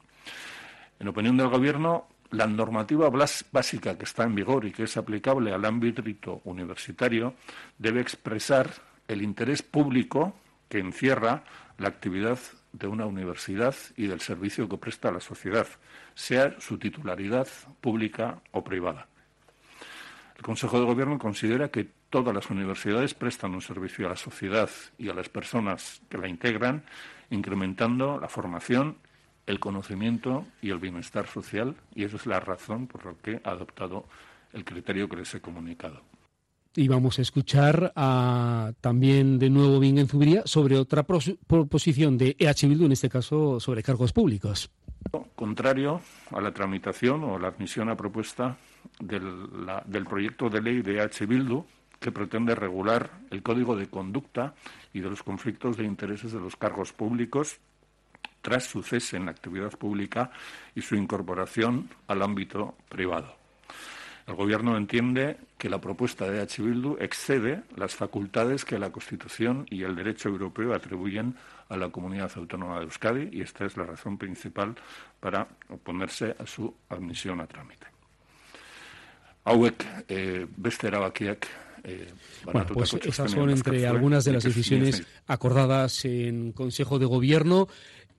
En 1.00 1.08
opinión 1.08 1.36
del 1.36 1.48
Gobierno, 1.48 2.06
la 2.32 2.46
normativa 2.46 3.10
básica 3.10 3.96
que 3.96 4.04
está 4.04 4.24
en 4.24 4.34
vigor 4.34 4.64
y 4.64 4.72
que 4.72 4.84
es 4.84 4.96
aplicable 4.96 5.52
al 5.52 5.64
ámbito 5.64 6.40
universitario 6.44 7.34
debe 7.78 8.00
expresar 8.00 8.70
el 9.06 9.22
interés 9.22 9.62
público 9.62 10.34
que 10.68 10.78
encierra 10.78 11.44
la 11.78 11.88
actividad 11.88 12.38
de 12.72 12.86
una 12.86 13.04
universidad 13.04 13.74
y 13.96 14.06
del 14.06 14.20
servicio 14.20 14.68
que 14.68 14.78
presta 14.78 15.08
a 15.08 15.12
la 15.12 15.20
sociedad, 15.20 15.66
sea 16.14 16.58
su 16.58 16.78
titularidad 16.78 17.46
pública 17.82 18.40
o 18.52 18.64
privada. 18.64 19.08
El 20.36 20.42
Consejo 20.42 20.80
de 20.80 20.86
Gobierno 20.86 21.18
considera 21.18 21.68
que 21.70 21.86
todas 22.08 22.34
las 22.34 22.48
universidades 22.48 23.12
prestan 23.12 23.54
un 23.54 23.60
servicio 23.60 24.06
a 24.06 24.10
la 24.10 24.16
sociedad 24.16 24.70
y 24.96 25.10
a 25.10 25.14
las 25.14 25.28
personas 25.28 26.00
que 26.08 26.16
la 26.16 26.28
integran, 26.28 26.82
incrementando 27.28 28.18
la 28.18 28.28
formación 28.28 28.96
el 29.46 29.60
conocimiento 29.60 30.46
y 30.60 30.70
el 30.70 30.78
bienestar 30.78 31.26
social, 31.26 31.74
y 31.94 32.04
esa 32.04 32.16
es 32.16 32.26
la 32.26 32.40
razón 32.40 32.86
por 32.86 33.04
la 33.06 33.14
que 33.14 33.40
ha 33.44 33.50
adoptado 33.50 34.06
el 34.52 34.64
criterio 34.64 35.08
que 35.08 35.16
les 35.16 35.34
he 35.34 35.40
comunicado. 35.40 36.00
Y 36.74 36.88
vamos 36.88 37.18
a 37.18 37.22
escuchar 37.22 37.92
a, 37.94 38.72
también 38.80 39.38
de 39.38 39.50
nuevo 39.50 39.78
Bingen 39.78 40.08
Zubiría 40.08 40.42
sobre 40.46 40.78
otra 40.78 41.02
proposición 41.02 42.16
de 42.16 42.34
EH 42.38 42.66
Bildu, 42.66 42.86
en 42.86 42.92
este 42.92 43.10
caso 43.10 43.60
sobre 43.60 43.82
cargos 43.82 44.12
públicos. 44.12 44.70
Contrario 45.34 46.00
a 46.30 46.40
la 46.40 46.52
tramitación 46.52 47.24
o 47.24 47.38
la 47.38 47.48
admisión 47.48 47.90
a 47.90 47.96
propuesta 47.96 48.56
del, 49.00 49.48
del 49.84 50.06
proyecto 50.06 50.48
de 50.48 50.62
ley 50.62 50.80
de 50.80 51.02
EH 51.02 51.26
Bildu, 51.26 51.64
que 52.00 52.10
pretende 52.10 52.54
regular 52.54 53.10
el 53.30 53.42
código 53.42 53.76
de 53.76 53.88
conducta 53.88 54.54
y 54.94 55.00
de 55.00 55.10
los 55.10 55.22
conflictos 55.22 55.76
de 55.76 55.84
intereses 55.84 56.32
de 56.32 56.40
los 56.40 56.56
cargos 56.56 56.92
públicos 56.92 57.60
tras 58.42 58.64
su 58.64 58.82
cese 58.82 59.16
en 59.16 59.26
la 59.26 59.30
actividad 59.30 59.70
pública 59.70 60.30
y 60.74 60.82
su 60.82 60.96
incorporación 60.96 61.88
al 62.08 62.22
ámbito 62.22 62.74
privado. 62.88 63.36
El 64.26 64.34
Gobierno 64.34 64.76
entiende 64.76 65.36
que 65.58 65.68
la 65.68 65.80
propuesta 65.80 66.30
de 66.30 66.40
H. 66.40 66.62
Bildu 66.62 66.96
excede 67.00 67.62
las 67.76 67.94
facultades 67.94 68.64
que 68.64 68.78
la 68.78 68.92
Constitución 68.92 69.66
y 69.68 69.82
el 69.82 69.96
derecho 69.96 70.28
europeo 70.28 70.74
atribuyen 70.74 71.36
a 71.68 71.76
la 71.76 71.90
comunidad 71.90 72.30
autónoma 72.36 72.78
de 72.78 72.84
Euskadi 72.84 73.30
y 73.32 73.40
esta 73.40 73.64
es 73.64 73.76
la 73.76 73.84
razón 73.84 74.18
principal 74.18 74.74
para 75.18 75.48
oponerse 75.70 76.36
a 76.38 76.46
su 76.46 76.72
admisión 76.88 77.40
a 77.40 77.46
trámite. 77.46 77.86
Hauek 79.44 79.84
eh, 80.08 80.46
beste 80.56 80.86
erabakiak 80.86 81.48
eh, 81.84 82.12
bueno, 82.44 82.64
pues 82.72 82.94
esas 82.94 83.30
son 83.30 83.50
entre 83.50 83.86
algunas 83.88 84.24
de 84.24 84.32
las 84.32 84.44
decisiones 84.44 85.02
acordadas 85.26 86.04
en 86.04 86.52
Consejo 86.52 87.00
de 87.00 87.06
Gobierno. 87.06 87.66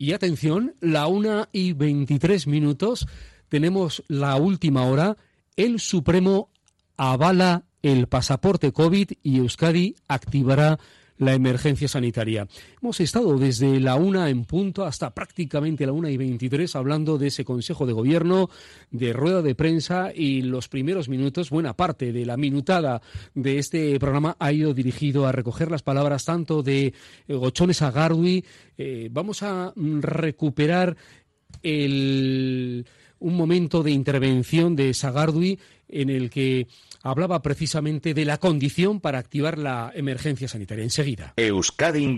Y 0.03 0.11
atención, 0.11 0.75
la 0.81 1.07
una 1.07 1.47
y 1.53 1.71
veintitrés 1.71 2.45
minutos, 2.45 3.07
tenemos 3.47 4.03
la 4.09 4.35
última 4.35 4.83
hora. 4.83 5.15
El 5.55 5.79
Supremo 5.79 6.49
avala 6.97 7.63
el 7.83 8.07
pasaporte 8.07 8.73
COVID 8.73 9.11
y 9.23 9.37
Euskadi 9.37 9.95
activará 10.09 10.77
la 11.23 11.33
emergencia 11.33 11.88
sanitaria. 11.88 12.47
Hemos 12.81 12.99
estado 12.99 13.38
desde 13.38 13.79
la 13.79 13.95
una 13.95 14.29
en 14.29 14.45
punto 14.45 14.86
hasta 14.86 15.13
prácticamente 15.13 15.86
la 15.86 15.91
una 15.91 16.09
y 16.09 16.17
veintitrés 16.17 16.75
hablando 16.75 17.17
de 17.17 17.27
ese 17.27 17.45
Consejo 17.45 17.86
de 17.86 17.93
Gobierno, 17.93 18.49
de 18.91 19.13
rueda 19.13 19.41
de 19.41 19.55
prensa 19.55 20.12
y 20.13 20.41
los 20.41 20.67
primeros 20.67 21.09
minutos, 21.09 21.49
buena 21.49 21.73
parte 21.75 22.12
de 22.12 22.25
la 22.25 22.38
minutada 22.38 23.01
de 23.33 23.59
este 23.59 23.99
programa 23.99 24.36
ha 24.39 24.51
ido 24.51 24.73
dirigido 24.73 25.27
a 25.27 25.31
recoger 25.31 25.71
las 25.71 25.83
palabras 25.83 26.25
tanto 26.25 26.63
de 26.63 26.93
eh, 27.27 27.33
Gochones 27.33 27.81
Agardui. 27.81 28.43
Eh, 28.77 29.09
vamos 29.12 29.43
a 29.43 29.73
mm, 29.75 30.01
recuperar 30.01 30.95
el, 31.62 32.86
un 33.19 33.36
momento 33.36 33.83
de 33.83 33.91
intervención 33.91 34.75
de 34.75 34.93
Sagardui 34.93 35.59
en 35.89 36.09
el 36.09 36.29
que 36.29 36.67
hablaba 37.03 37.41
precisamente 37.41 38.13
de 38.13 38.25
la 38.25 38.39
condición 38.39 38.99
para 38.99 39.19
activar 39.19 39.59
la 39.59 39.91
emergencia 39.93 40.47
sanitaria. 40.47 40.83
Enseguida. 40.83 41.33
Euskadi. 41.35 42.17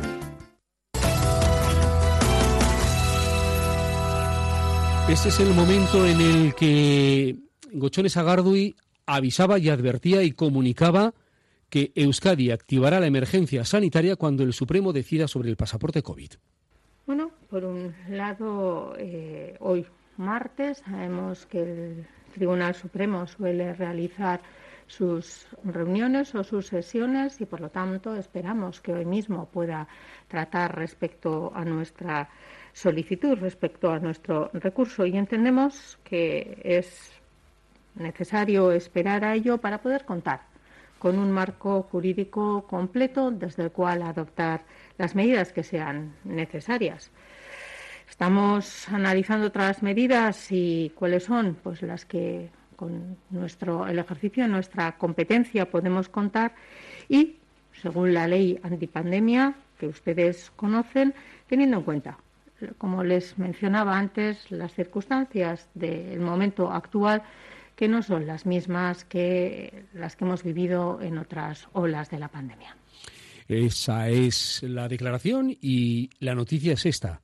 Este 5.11 5.27
es 5.27 5.41
el 5.41 5.53
momento 5.53 6.07
en 6.07 6.21
el 6.21 6.55
que 6.55 7.35
Gochones 7.73 8.15
Agardui 8.15 8.77
avisaba 9.05 9.59
y 9.59 9.67
advertía 9.67 10.23
y 10.23 10.31
comunicaba 10.31 11.13
que 11.69 11.91
Euskadi 11.95 12.49
activará 12.49 13.01
la 13.01 13.07
emergencia 13.07 13.65
sanitaria 13.65 14.15
cuando 14.15 14.43
el 14.43 14.53
Supremo 14.53 14.93
decida 14.93 15.27
sobre 15.27 15.49
el 15.49 15.57
pasaporte 15.57 16.01
COVID. 16.01 16.31
Bueno, 17.05 17.29
por 17.49 17.65
un 17.65 17.93
lado, 18.09 18.95
eh, 18.97 19.57
hoy 19.59 19.85
martes 20.15 20.81
sabemos 20.85 21.45
que 21.45 21.61
el 21.61 22.07
Tribunal 22.33 22.73
Supremo 22.73 23.27
suele 23.27 23.73
realizar 23.73 24.39
sus 24.91 25.47
reuniones 25.63 26.35
o 26.35 26.43
sus 26.43 26.67
sesiones 26.67 27.39
y, 27.39 27.45
por 27.45 27.61
lo 27.61 27.69
tanto, 27.69 28.13
esperamos 28.15 28.81
que 28.81 28.93
hoy 28.93 29.05
mismo 29.05 29.45
pueda 29.45 29.87
tratar 30.27 30.75
respecto 30.75 31.51
a 31.55 31.63
nuestra 31.63 32.29
solicitud, 32.73 33.37
respecto 33.39 33.89
a 33.89 33.99
nuestro 33.99 34.49
recurso. 34.53 35.05
Y 35.05 35.17
entendemos 35.17 35.97
que 36.03 36.59
es 36.63 37.13
necesario 37.95 38.71
esperar 38.71 39.23
a 39.23 39.33
ello 39.33 39.59
para 39.59 39.81
poder 39.81 40.03
contar 40.03 40.41
con 40.99 41.17
un 41.17 41.31
marco 41.31 41.83
jurídico 41.83 42.67
completo 42.67 43.31
desde 43.31 43.63
el 43.63 43.71
cual 43.71 44.01
adoptar 44.03 44.65
las 44.97 45.15
medidas 45.15 45.53
que 45.53 45.63
sean 45.63 46.15
necesarias. 46.25 47.11
Estamos 48.09 48.89
analizando 48.89 49.47
otras 49.47 49.81
medidas 49.83 50.51
y 50.51 50.91
cuáles 50.95 51.23
son 51.23 51.57
pues 51.63 51.81
las 51.81 52.05
que 52.05 52.51
con 52.81 53.15
nuestro 53.29 53.85
el 53.85 53.99
ejercicio 53.99 54.41
de 54.41 54.49
nuestra 54.49 54.97
competencia 54.97 55.69
podemos 55.69 56.09
contar 56.09 56.55
y 57.07 57.35
según 57.79 58.15
la 58.15 58.27
ley 58.27 58.59
antipandemia 58.63 59.53
que 59.77 59.85
ustedes 59.85 60.51
conocen, 60.55 61.13
teniendo 61.47 61.77
en 61.77 61.83
cuenta 61.83 62.17
como 62.79 63.03
les 63.03 63.37
mencionaba 63.37 63.97
antes, 63.97 64.49
las 64.49 64.73
circunstancias 64.73 65.67
del 65.75 66.19
momento 66.19 66.71
actual 66.71 67.21
que 67.75 67.87
no 67.87 68.01
son 68.01 68.25
las 68.25 68.45
mismas 68.45 69.05
que 69.05 69.85
las 69.93 70.15
que 70.15 70.25
hemos 70.25 70.43
vivido 70.43 70.99
en 71.01 71.17
otras 71.19 71.67
olas 71.73 72.09
de 72.09 72.19
la 72.19 72.29
pandemia. 72.29 72.75
Esa 73.47 74.09
es 74.09 74.63
la 74.63 74.87
declaración 74.87 75.55
y 75.61 76.09
la 76.19 76.33
noticia 76.33 76.73
es 76.73 76.85
esta. 76.85 77.21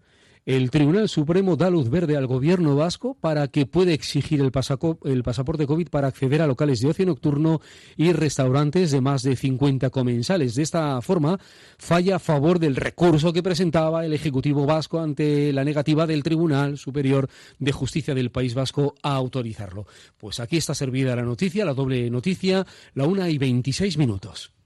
El 0.47 0.71
Tribunal 0.71 1.09
Supremo 1.09 1.57
da 1.57 1.69
luz 1.69 1.89
verde 1.89 2.15
al 2.15 2.25
gobierno 2.25 2.77
vasco 2.77 3.17
para 3.19 3.49
que 3.49 3.65
pueda 3.65 3.91
exigir 3.91 4.39
el, 4.39 4.53
pasaporte 4.53 5.67
COVID 5.67 5.89
para 5.89 6.07
acceder 6.07 6.41
a 6.41 6.47
locales 6.47 6.79
de 6.79 6.87
ocio 6.87 7.05
nocturno 7.05 7.59
y 7.97 8.13
restaurantes 8.13 8.91
de 8.91 9.01
más 9.01 9.23
de 9.23 9.35
50 9.35 9.89
comensales. 9.89 10.55
De 10.55 10.63
esta 10.63 11.01
forma, 11.01 11.37
falla 11.77 12.15
a 12.15 12.19
favor 12.19 12.59
del 12.59 12.77
recurso 12.77 13.33
que 13.33 13.43
presentaba 13.43 14.05
el 14.05 14.13
Ejecutivo 14.13 14.65
vasco 14.65 15.01
ante 15.01 15.51
la 15.51 15.65
negativa 15.65 16.07
del 16.07 16.23
Tribunal 16.23 16.77
Superior 16.77 17.27
de 17.59 17.71
Justicia 17.73 18.15
del 18.15 18.31
País 18.31 18.53
Vasco 18.53 18.95
a 19.03 19.15
autorizarlo. 19.15 19.85
Pues 20.17 20.39
aquí 20.39 20.55
está 20.55 20.73
servida 20.73 21.13
la 21.17 21.23
noticia, 21.23 21.65
la 21.65 21.73
doble 21.73 22.09
noticia, 22.09 22.65
la 22.93 23.03
una 23.03 23.29
y 23.29 23.37
26 23.37 23.97
minutos. 23.97 24.56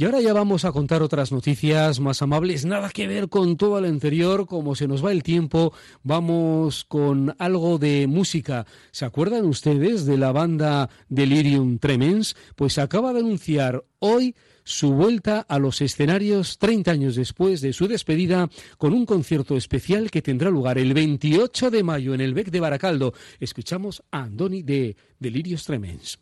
Y 0.00 0.04
ahora 0.06 0.22
ya 0.22 0.32
vamos 0.32 0.64
a 0.64 0.72
contar 0.72 1.02
otras 1.02 1.30
noticias 1.30 2.00
más 2.00 2.22
amables, 2.22 2.64
nada 2.64 2.88
que 2.88 3.06
ver 3.06 3.28
con 3.28 3.58
todo 3.58 3.78
lo 3.82 3.86
anterior, 3.86 4.46
como 4.46 4.74
se 4.74 4.88
nos 4.88 5.04
va 5.04 5.12
el 5.12 5.22
tiempo, 5.22 5.74
vamos 6.02 6.86
con 6.86 7.36
algo 7.38 7.76
de 7.76 8.06
música. 8.06 8.64
¿Se 8.92 9.04
acuerdan 9.04 9.44
ustedes 9.44 10.06
de 10.06 10.16
la 10.16 10.32
banda 10.32 10.88
Delirium 11.10 11.78
Tremens? 11.78 12.34
Pues 12.56 12.78
acaba 12.78 13.12
de 13.12 13.20
anunciar 13.20 13.84
hoy 13.98 14.34
su 14.64 14.94
vuelta 14.94 15.40
a 15.40 15.58
los 15.58 15.82
escenarios 15.82 16.56
30 16.56 16.92
años 16.92 17.14
después 17.14 17.60
de 17.60 17.74
su 17.74 17.86
despedida 17.86 18.48
con 18.78 18.94
un 18.94 19.04
concierto 19.04 19.54
especial 19.54 20.10
que 20.10 20.22
tendrá 20.22 20.48
lugar 20.48 20.78
el 20.78 20.94
28 20.94 21.70
de 21.70 21.82
mayo 21.82 22.14
en 22.14 22.22
el 22.22 22.32
Bec 22.32 22.50
de 22.50 22.60
Baracaldo. 22.60 23.12
Escuchamos 23.38 24.02
a 24.10 24.22
Andoni 24.22 24.62
de 24.62 24.96
Delirium 25.18 25.60
Tremens. 25.60 26.18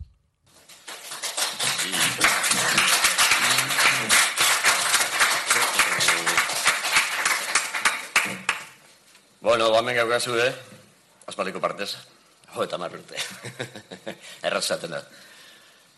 Bueno, 9.41 9.71
menga 9.83 10.03
gaukazu, 10.03 10.35
eh? 10.43 10.53
Azpaliko 11.31 11.61
partez. 11.61 11.93
Jo, 12.55 12.65
eta 12.65 12.79
marrute. 12.79 13.15
Errazaten 14.49 14.91
da. 14.91 15.03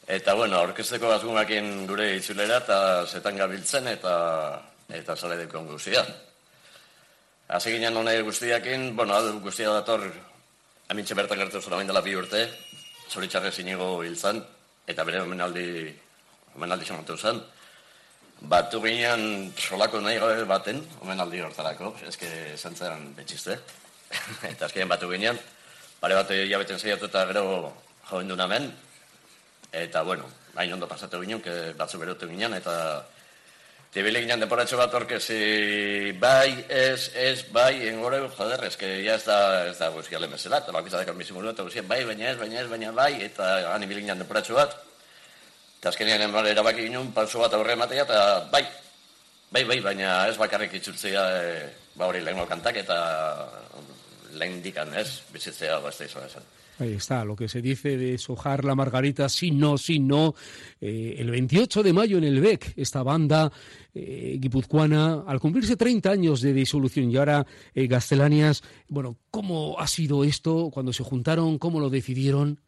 Eta, 0.06 0.34
bueno, 0.34 0.58
orkesteko 0.60 1.08
bazgumakin 1.08 1.86
gure 1.88 2.10
itzulera 2.18 2.58
eta 2.60 3.06
zetan 3.06 3.38
gabiltzen 3.40 3.88
eta 3.88 4.14
eta 4.92 5.16
sale 5.16 5.38
dekon 5.38 5.70
guztia. 5.70 6.02
Hasi 7.48 7.72
ginen 7.72 7.96
honai 7.96 8.20
guztiakin, 8.26 8.90
bueno, 8.96 9.14
adu 9.14 9.38
guztia 9.40 9.72
dator 9.72 10.04
amintxe 10.90 11.14
bertan 11.14 11.38
gertu 11.38 11.62
zuen 11.62 11.86
dela 11.86 12.02
bi 12.02 12.16
urte, 12.18 12.42
zoritxarrez 13.08 13.58
inigo 13.62 14.02
hil 14.04 14.18
eta 14.86 15.04
bere 15.04 15.22
omenaldi, 15.22 15.96
omenaldi 16.56 16.84
xamatu 16.84 17.16
zen. 17.16 17.40
Batu 18.40 18.80
ginean 18.80 19.52
solako 19.52 20.00
nahi 20.00 20.16
gabe 20.18 20.44
baten, 20.48 20.80
omen 21.04 21.20
aldi 21.20 21.42
hortarako, 21.44 21.92
ezke 22.08 22.56
zantzaren 22.56 23.10
betxizte. 23.16 23.58
eta 24.52 24.66
azkenean 24.66 24.88
batu 24.88 25.10
ginean, 25.12 25.38
pare 26.00 26.16
bat 26.16 26.32
jabeten 26.32 26.80
zeiatu 26.80 27.10
eta 27.10 27.26
gero 27.28 27.44
joen 28.08 28.28
duen 28.28 28.40
hemen. 28.40 28.70
Eta, 29.70 30.02
bueno, 30.02 30.24
hain 30.56 30.72
ondo 30.72 30.88
pasatu 30.88 31.20
ginen, 31.20 31.42
que 31.42 31.72
batzu 31.78 32.00
berotu 32.00 32.26
ginen, 32.30 32.54
eta 32.56 33.04
tibile 33.92 34.22
ginen 34.24 34.40
deporatxo 34.40 34.78
bat 34.80 34.94
orkezi 34.94 36.16
bai, 36.18 36.64
ez, 36.68 37.10
ez, 37.14 37.44
bai, 37.52 37.88
engore, 37.88 38.22
joder, 38.36 38.68
que 38.78 39.02
ya 39.04 39.14
ez 39.14 39.24
da, 39.24 39.66
ez 39.68 39.78
da 39.78 39.90
guzkia 39.94 40.18
lemezela, 40.18 40.62
eta 40.64 40.72
bakizadek 40.72 41.12
almizimulu, 41.12 41.52
eta 41.52 41.66
guztia, 41.66 41.84
bai, 41.86 42.04
baina 42.08 42.30
ez, 42.32 42.38
baina 42.38 42.60
ez, 42.62 42.68
baina 42.70 42.92
bai, 42.92 43.12
eta 43.28 43.50
gani 43.68 43.90
bilik 43.90 44.08
ginen 44.08 44.24
deporatxo 44.24 44.58
bat, 44.58 44.78
Eta 45.80 45.88
azkenean 45.88 46.20
enbar 46.26 46.44
erabaki 46.44 46.82
ginen, 46.84 47.06
pauso 47.16 47.40
bat 47.40 47.54
aurre 47.56 47.72
ematea, 47.72 48.02
eta 48.04 48.16
bai, 48.52 48.66
bai, 49.48 49.62
bai, 49.64 49.78
baina 49.80 50.26
ez 50.28 50.36
bakarrik 50.36 50.74
itzultzea, 50.76 51.22
e, 51.40 51.54
ba 51.96 52.10
hori 52.10 52.20
lehen 52.20 52.44
kantak 52.50 52.82
eta 52.82 52.98
lehen 54.36 54.60
dikan 54.60 54.92
ez, 54.92 55.22
bizitzea 55.32 55.78
ez 55.88 55.98
da 55.98 56.26
esan. 56.26 56.44
Ahí 56.80 56.92
está, 56.92 57.24
lo 57.24 57.34
que 57.34 57.48
se 57.48 57.62
dice 57.62 57.96
de 57.96 58.18
sojar 58.18 58.64
la 58.64 58.74
margarita, 58.74 59.30
si 59.30 59.50
no, 59.50 59.78
si 59.78 59.98
no. 59.98 60.34
Eh, 60.82 61.16
el 61.18 61.30
28 61.30 61.82
de 61.82 61.92
mayo 61.94 62.18
en 62.18 62.24
el 62.24 62.40
BEC, 62.40 62.74
esta 62.76 63.02
banda 63.02 63.50
eh, 63.94 64.36
guipuzcoana, 64.38 65.24
al 65.26 65.40
cumplirse 65.40 65.76
30 65.76 66.10
años 66.10 66.42
de 66.42 66.52
disolución 66.52 67.10
y 67.10 67.16
ahora 67.16 67.46
eh, 67.74 67.86
Gastelanias, 67.86 68.62
bueno, 68.88 69.16
¿cómo 69.30 69.78
ha 69.78 69.86
sido 69.86 70.24
esto 70.24 70.70
cuando 70.72 70.92
se 70.92 71.04
juntaron? 71.04 71.58
¿Cómo 71.58 71.80
lo 71.80 71.88
decidieron? 71.88 72.60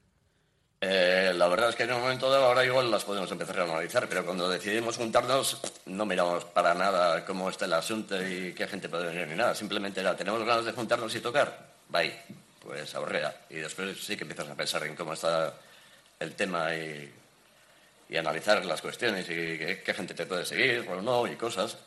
Eh, 0.85 1.33
la 1.37 1.47
verdad 1.47 1.69
es 1.69 1.77
que 1.77 1.85
en 1.85 1.93
un 1.93 2.01
momento 2.01 2.29
dado 2.29 2.47
ahora 2.47 2.65
igual 2.65 2.91
las 2.91 3.05
podemos 3.05 3.31
empezar 3.31 3.61
a 3.61 3.63
analizar, 3.63 4.09
pero 4.09 4.25
cuando 4.25 4.49
decidimos 4.49 4.97
juntarnos 4.97 5.61
no 5.87 6.05
miramos 6.05 6.45
para 6.47 6.75
nada 6.75 7.25
cómo 7.25 7.49
está 7.49 7.67
el 7.67 7.75
asunto 7.75 8.21
y 8.21 8.53
qué 8.53 8.67
gente 8.67 8.89
puede 8.89 9.07
venir 9.07 9.29
ni 9.29 9.37
nada. 9.37 9.55
Simplemente 9.55 10.01
era, 10.01 10.17
¿tenemos 10.17 10.43
ganas 10.43 10.65
de 10.65 10.73
juntarnos 10.73 11.15
y 11.15 11.21
tocar? 11.21 11.57
Bye, 11.89 12.13
pues 12.61 12.93
ahorrea. 12.97 13.33
Y 13.49 13.57
después 13.59 13.97
sí 14.05 14.17
que 14.17 14.25
empiezas 14.25 14.49
a 14.49 14.57
pensar 14.57 14.83
en 14.83 14.97
cómo 14.97 15.13
está 15.13 15.55
el 16.19 16.35
tema 16.35 16.75
y, 16.75 17.13
analizar 18.19 18.65
las 18.65 18.83
cuestiones 18.83 19.25
y 19.31 19.35
qué, 19.85 19.95
gente 19.95 20.15
te 20.15 20.27
puede 20.27 20.45
seguir 20.45 20.85
o 20.91 21.01
no 21.01 21.29
y 21.29 21.37
cosas. 21.37 21.79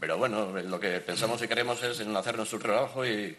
Pero 0.00 0.18
bueno, 0.18 0.50
lo 0.50 0.80
que 0.80 0.98
pensamos 1.00 1.40
y 1.40 1.46
queremos 1.46 1.80
es 1.84 2.00
en 2.00 2.14
hacer 2.16 2.36
nuestro 2.36 2.58
trabajo 2.58 3.06
y 3.06 3.36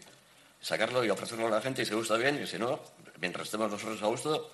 sacarlo 0.61 1.03
y 1.03 1.09
ofrecerlo 1.09 1.47
a 1.47 1.51
la 1.51 1.61
gente 1.61 1.81
y 1.81 1.85
si 1.85 1.93
gusta 1.93 2.15
bien 2.15 2.41
y 2.41 2.47
si 2.47 2.57
no, 2.57 2.79
mientras 3.19 3.47
estemos 3.47 3.69
nosotros 3.69 4.01
a 4.01 4.07
gusto, 4.07 4.51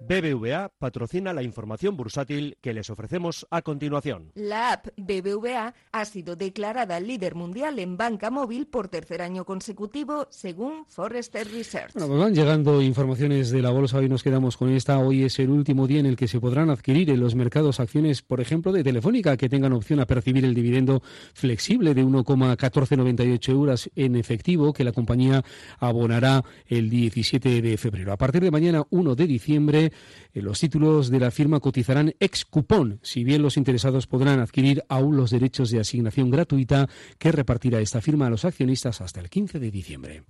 BBVA 0.00 0.70
patrocina 0.78 1.32
la 1.32 1.42
información 1.42 1.96
bursátil 1.96 2.56
que 2.60 2.72
les 2.72 2.88
ofrecemos 2.88 3.46
a 3.50 3.62
continuación. 3.62 4.30
La 4.34 4.72
app 4.72 4.86
BBVA 4.96 5.74
ha 5.90 6.04
sido 6.04 6.36
declarada 6.36 7.00
líder 7.00 7.34
mundial 7.34 7.78
en 7.80 7.96
banca 7.96 8.30
móvil 8.30 8.66
por 8.66 8.88
tercer 8.88 9.22
año 9.22 9.44
consecutivo, 9.44 10.28
según 10.30 10.84
Forrester 10.86 11.48
Research. 11.50 11.94
Bueno, 11.94 12.08
pues 12.08 12.20
van 12.20 12.34
llegando 12.34 12.80
informaciones 12.80 13.50
de 13.50 13.60
la 13.60 13.70
bolsa. 13.70 13.98
Hoy 13.98 14.08
nos 14.08 14.22
quedamos 14.22 14.56
con 14.56 14.70
esta. 14.70 14.98
Hoy 14.98 15.24
es 15.24 15.38
el 15.40 15.50
último 15.50 15.86
día 15.86 16.00
en 16.00 16.06
el 16.06 16.16
que 16.16 16.28
se 16.28 16.40
podrán 16.40 16.70
adquirir 16.70 17.10
en 17.10 17.20
los 17.20 17.34
mercados 17.34 17.80
acciones, 17.80 18.22
por 18.22 18.40
ejemplo, 18.40 18.72
de 18.72 18.84
Telefónica, 18.84 19.36
que 19.36 19.48
tengan 19.48 19.72
opción 19.72 19.98
a 20.00 20.06
percibir 20.06 20.44
el 20.44 20.54
dividendo 20.54 21.02
flexible 21.34 21.94
de 21.94 22.04
1,1498 22.04 23.48
euros 23.48 23.90
en 23.96 24.14
efectivo 24.14 24.72
que 24.72 24.84
la 24.84 24.92
compañía 24.92 25.44
abonará 25.78 26.44
el 26.66 26.88
17 26.88 27.62
de 27.62 27.76
febrero. 27.76 28.12
A 28.12 28.16
partir 28.16 28.42
de 28.42 28.50
mañana, 28.50 28.84
1 28.90 29.14
de 29.16 29.26
diciembre, 29.26 29.87
eh, 30.32 30.42
los 30.42 30.60
títulos 30.60 31.10
de 31.10 31.20
la 31.20 31.30
firma 31.30 31.60
cotizarán 31.60 32.14
ex 32.20 32.44
cupón, 32.44 33.00
si 33.02 33.24
bien 33.24 33.42
los 33.42 33.56
interesados 33.56 34.06
podrán 34.06 34.40
adquirir 34.40 34.84
aún 34.88 35.16
los 35.16 35.30
derechos 35.30 35.70
de 35.70 35.80
asignación 35.80 36.30
gratuita 36.30 36.88
que 37.18 37.32
repartirá 37.32 37.80
esta 37.80 38.00
firma 38.00 38.26
a 38.26 38.30
los 38.30 38.44
accionistas 38.44 39.00
hasta 39.00 39.20
el 39.20 39.30
15 39.30 39.58
de 39.58 39.70
diciembre. 39.70 40.22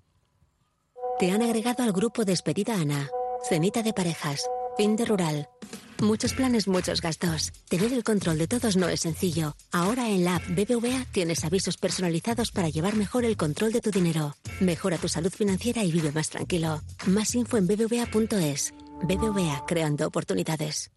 Te 1.18 1.32
han 1.32 1.42
agregado 1.42 1.82
al 1.82 1.92
grupo 1.92 2.24
Despedida 2.24 2.80
Ana, 2.80 3.08
Cenita 3.48 3.82
de 3.82 3.92
Parejas, 3.92 4.48
Fin 4.76 4.94
de 4.94 5.04
Rural. 5.04 5.48
Muchos 6.00 6.32
planes, 6.32 6.68
muchos 6.68 7.00
gastos. 7.00 7.52
Tener 7.68 7.92
el 7.92 8.04
control 8.04 8.38
de 8.38 8.46
todos 8.46 8.76
no 8.76 8.88
es 8.88 9.00
sencillo. 9.00 9.56
Ahora 9.72 10.08
en 10.08 10.24
la 10.24 10.36
app 10.36 10.44
BBVA 10.48 11.06
tienes 11.10 11.44
avisos 11.44 11.76
personalizados 11.76 12.52
para 12.52 12.68
llevar 12.68 12.94
mejor 12.94 13.24
el 13.24 13.36
control 13.36 13.72
de 13.72 13.80
tu 13.80 13.90
dinero. 13.90 14.36
Mejora 14.60 14.96
tu 14.96 15.08
salud 15.08 15.32
financiera 15.32 15.82
y 15.82 15.90
vive 15.90 16.12
más 16.12 16.30
tranquilo. 16.30 16.82
Más 17.06 17.34
info 17.34 17.56
en 17.56 17.66
bbva.es. 17.66 18.72
BBVA 19.02 19.64
creando 19.66 20.06
oportunidades. 20.06 20.90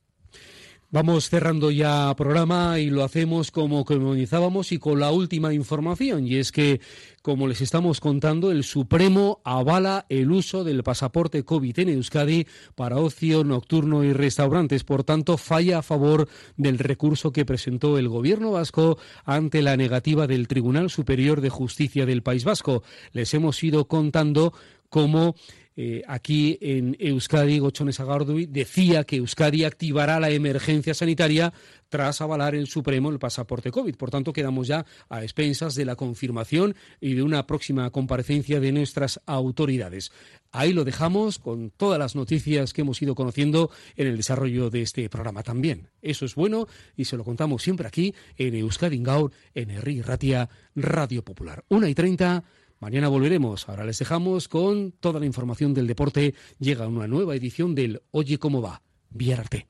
Vamos 0.93 1.29
cerrando 1.29 1.71
ya 1.71 2.13
programa 2.17 2.77
y 2.77 2.89
lo 2.89 3.05
hacemos 3.05 3.49
como 3.49 3.85
comunizábamos 3.85 4.73
y 4.73 4.77
con 4.77 4.99
la 4.99 5.11
última 5.11 5.53
información. 5.53 6.27
Y 6.27 6.35
es 6.35 6.51
que, 6.51 6.81
como 7.21 7.47
les 7.47 7.61
estamos 7.61 8.01
contando, 8.01 8.51
el 8.51 8.65
Supremo 8.65 9.39
avala 9.45 10.05
el 10.09 10.29
uso 10.29 10.65
del 10.65 10.83
pasaporte 10.83 11.45
COVID 11.45 11.79
en 11.79 11.89
Euskadi 11.89 12.45
para 12.75 12.97
ocio 12.97 13.45
nocturno 13.45 14.03
y 14.03 14.11
restaurantes. 14.11 14.83
Por 14.83 15.05
tanto, 15.05 15.37
falla 15.37 15.77
a 15.77 15.81
favor 15.81 16.27
del 16.57 16.77
recurso 16.77 17.31
que 17.31 17.45
presentó 17.45 17.97
el 17.97 18.09
gobierno 18.09 18.51
vasco 18.51 18.97
ante 19.23 19.61
la 19.61 19.77
negativa 19.77 20.27
del 20.27 20.49
Tribunal 20.49 20.89
Superior 20.89 21.39
de 21.39 21.51
Justicia 21.51 22.05
del 22.05 22.21
País 22.21 22.43
Vasco. 22.43 22.83
Les 23.13 23.33
hemos 23.33 23.63
ido 23.63 23.87
contando 23.87 24.51
cómo 24.89 25.35
eh, 25.77 26.01
aquí 26.07 26.57
en 26.61 26.97
Euskadi, 26.99 27.59
Gochones 27.59 27.99
Agardui 27.99 28.45
decía 28.45 29.03
que 29.03 29.17
Euskadi 29.17 29.63
activará 29.63 30.19
la 30.19 30.29
emergencia 30.29 30.93
sanitaria 30.93 31.53
tras 31.87 32.21
avalar 32.21 32.55
el 32.55 32.67
Supremo 32.67 33.09
el 33.09 33.19
pasaporte 33.19 33.71
COVID. 33.71 33.95
Por 33.95 34.09
tanto, 34.09 34.33
quedamos 34.33 34.67
ya 34.67 34.85
a 35.09 35.23
expensas 35.23 35.75
de 35.75 35.85
la 35.85 35.95
confirmación 35.95 36.75
y 36.99 37.13
de 37.13 37.23
una 37.23 37.45
próxima 37.47 37.89
comparecencia 37.89 38.59
de 38.59 38.71
nuestras 38.71 39.21
autoridades. 39.25 40.11
Ahí 40.51 40.73
lo 40.73 40.83
dejamos 40.83 41.39
con 41.39 41.69
todas 41.69 41.99
las 41.99 42.15
noticias 42.15 42.73
que 42.73 42.81
hemos 42.81 43.01
ido 43.01 43.15
conociendo 43.15 43.71
en 43.95 44.07
el 44.07 44.17
desarrollo 44.17 44.69
de 44.69 44.81
este 44.81 45.09
programa 45.09 45.43
también. 45.43 45.89
Eso 46.01 46.25
es 46.25 46.35
bueno 46.35 46.67
y 46.95 47.05
se 47.05 47.17
lo 47.17 47.23
contamos 47.23 47.61
siempre 47.61 47.87
aquí 47.87 48.13
en 48.37 48.55
Euskadi 48.55 49.01
Gaur, 49.01 49.31
en 49.53 49.71
Herri 49.71 50.01
Ratia, 50.01 50.49
Radio 50.75 51.23
Popular. 51.23 51.63
Una 51.69 51.89
y 51.89 51.95
treinta. 51.95 52.43
Mañana 52.81 53.09
volveremos. 53.09 53.69
Ahora 53.69 53.85
les 53.85 53.99
dejamos 53.99 54.47
con 54.47 54.91
toda 54.91 55.19
la 55.19 55.27
información 55.27 55.75
del 55.75 55.85
deporte. 55.85 56.33
Llega 56.57 56.87
una 56.87 57.07
nueva 57.07 57.35
edición 57.35 57.75
del 57.75 58.01
Oye 58.09 58.39
cómo 58.39 58.59
va. 58.59 58.81
Viararte. 59.11 59.67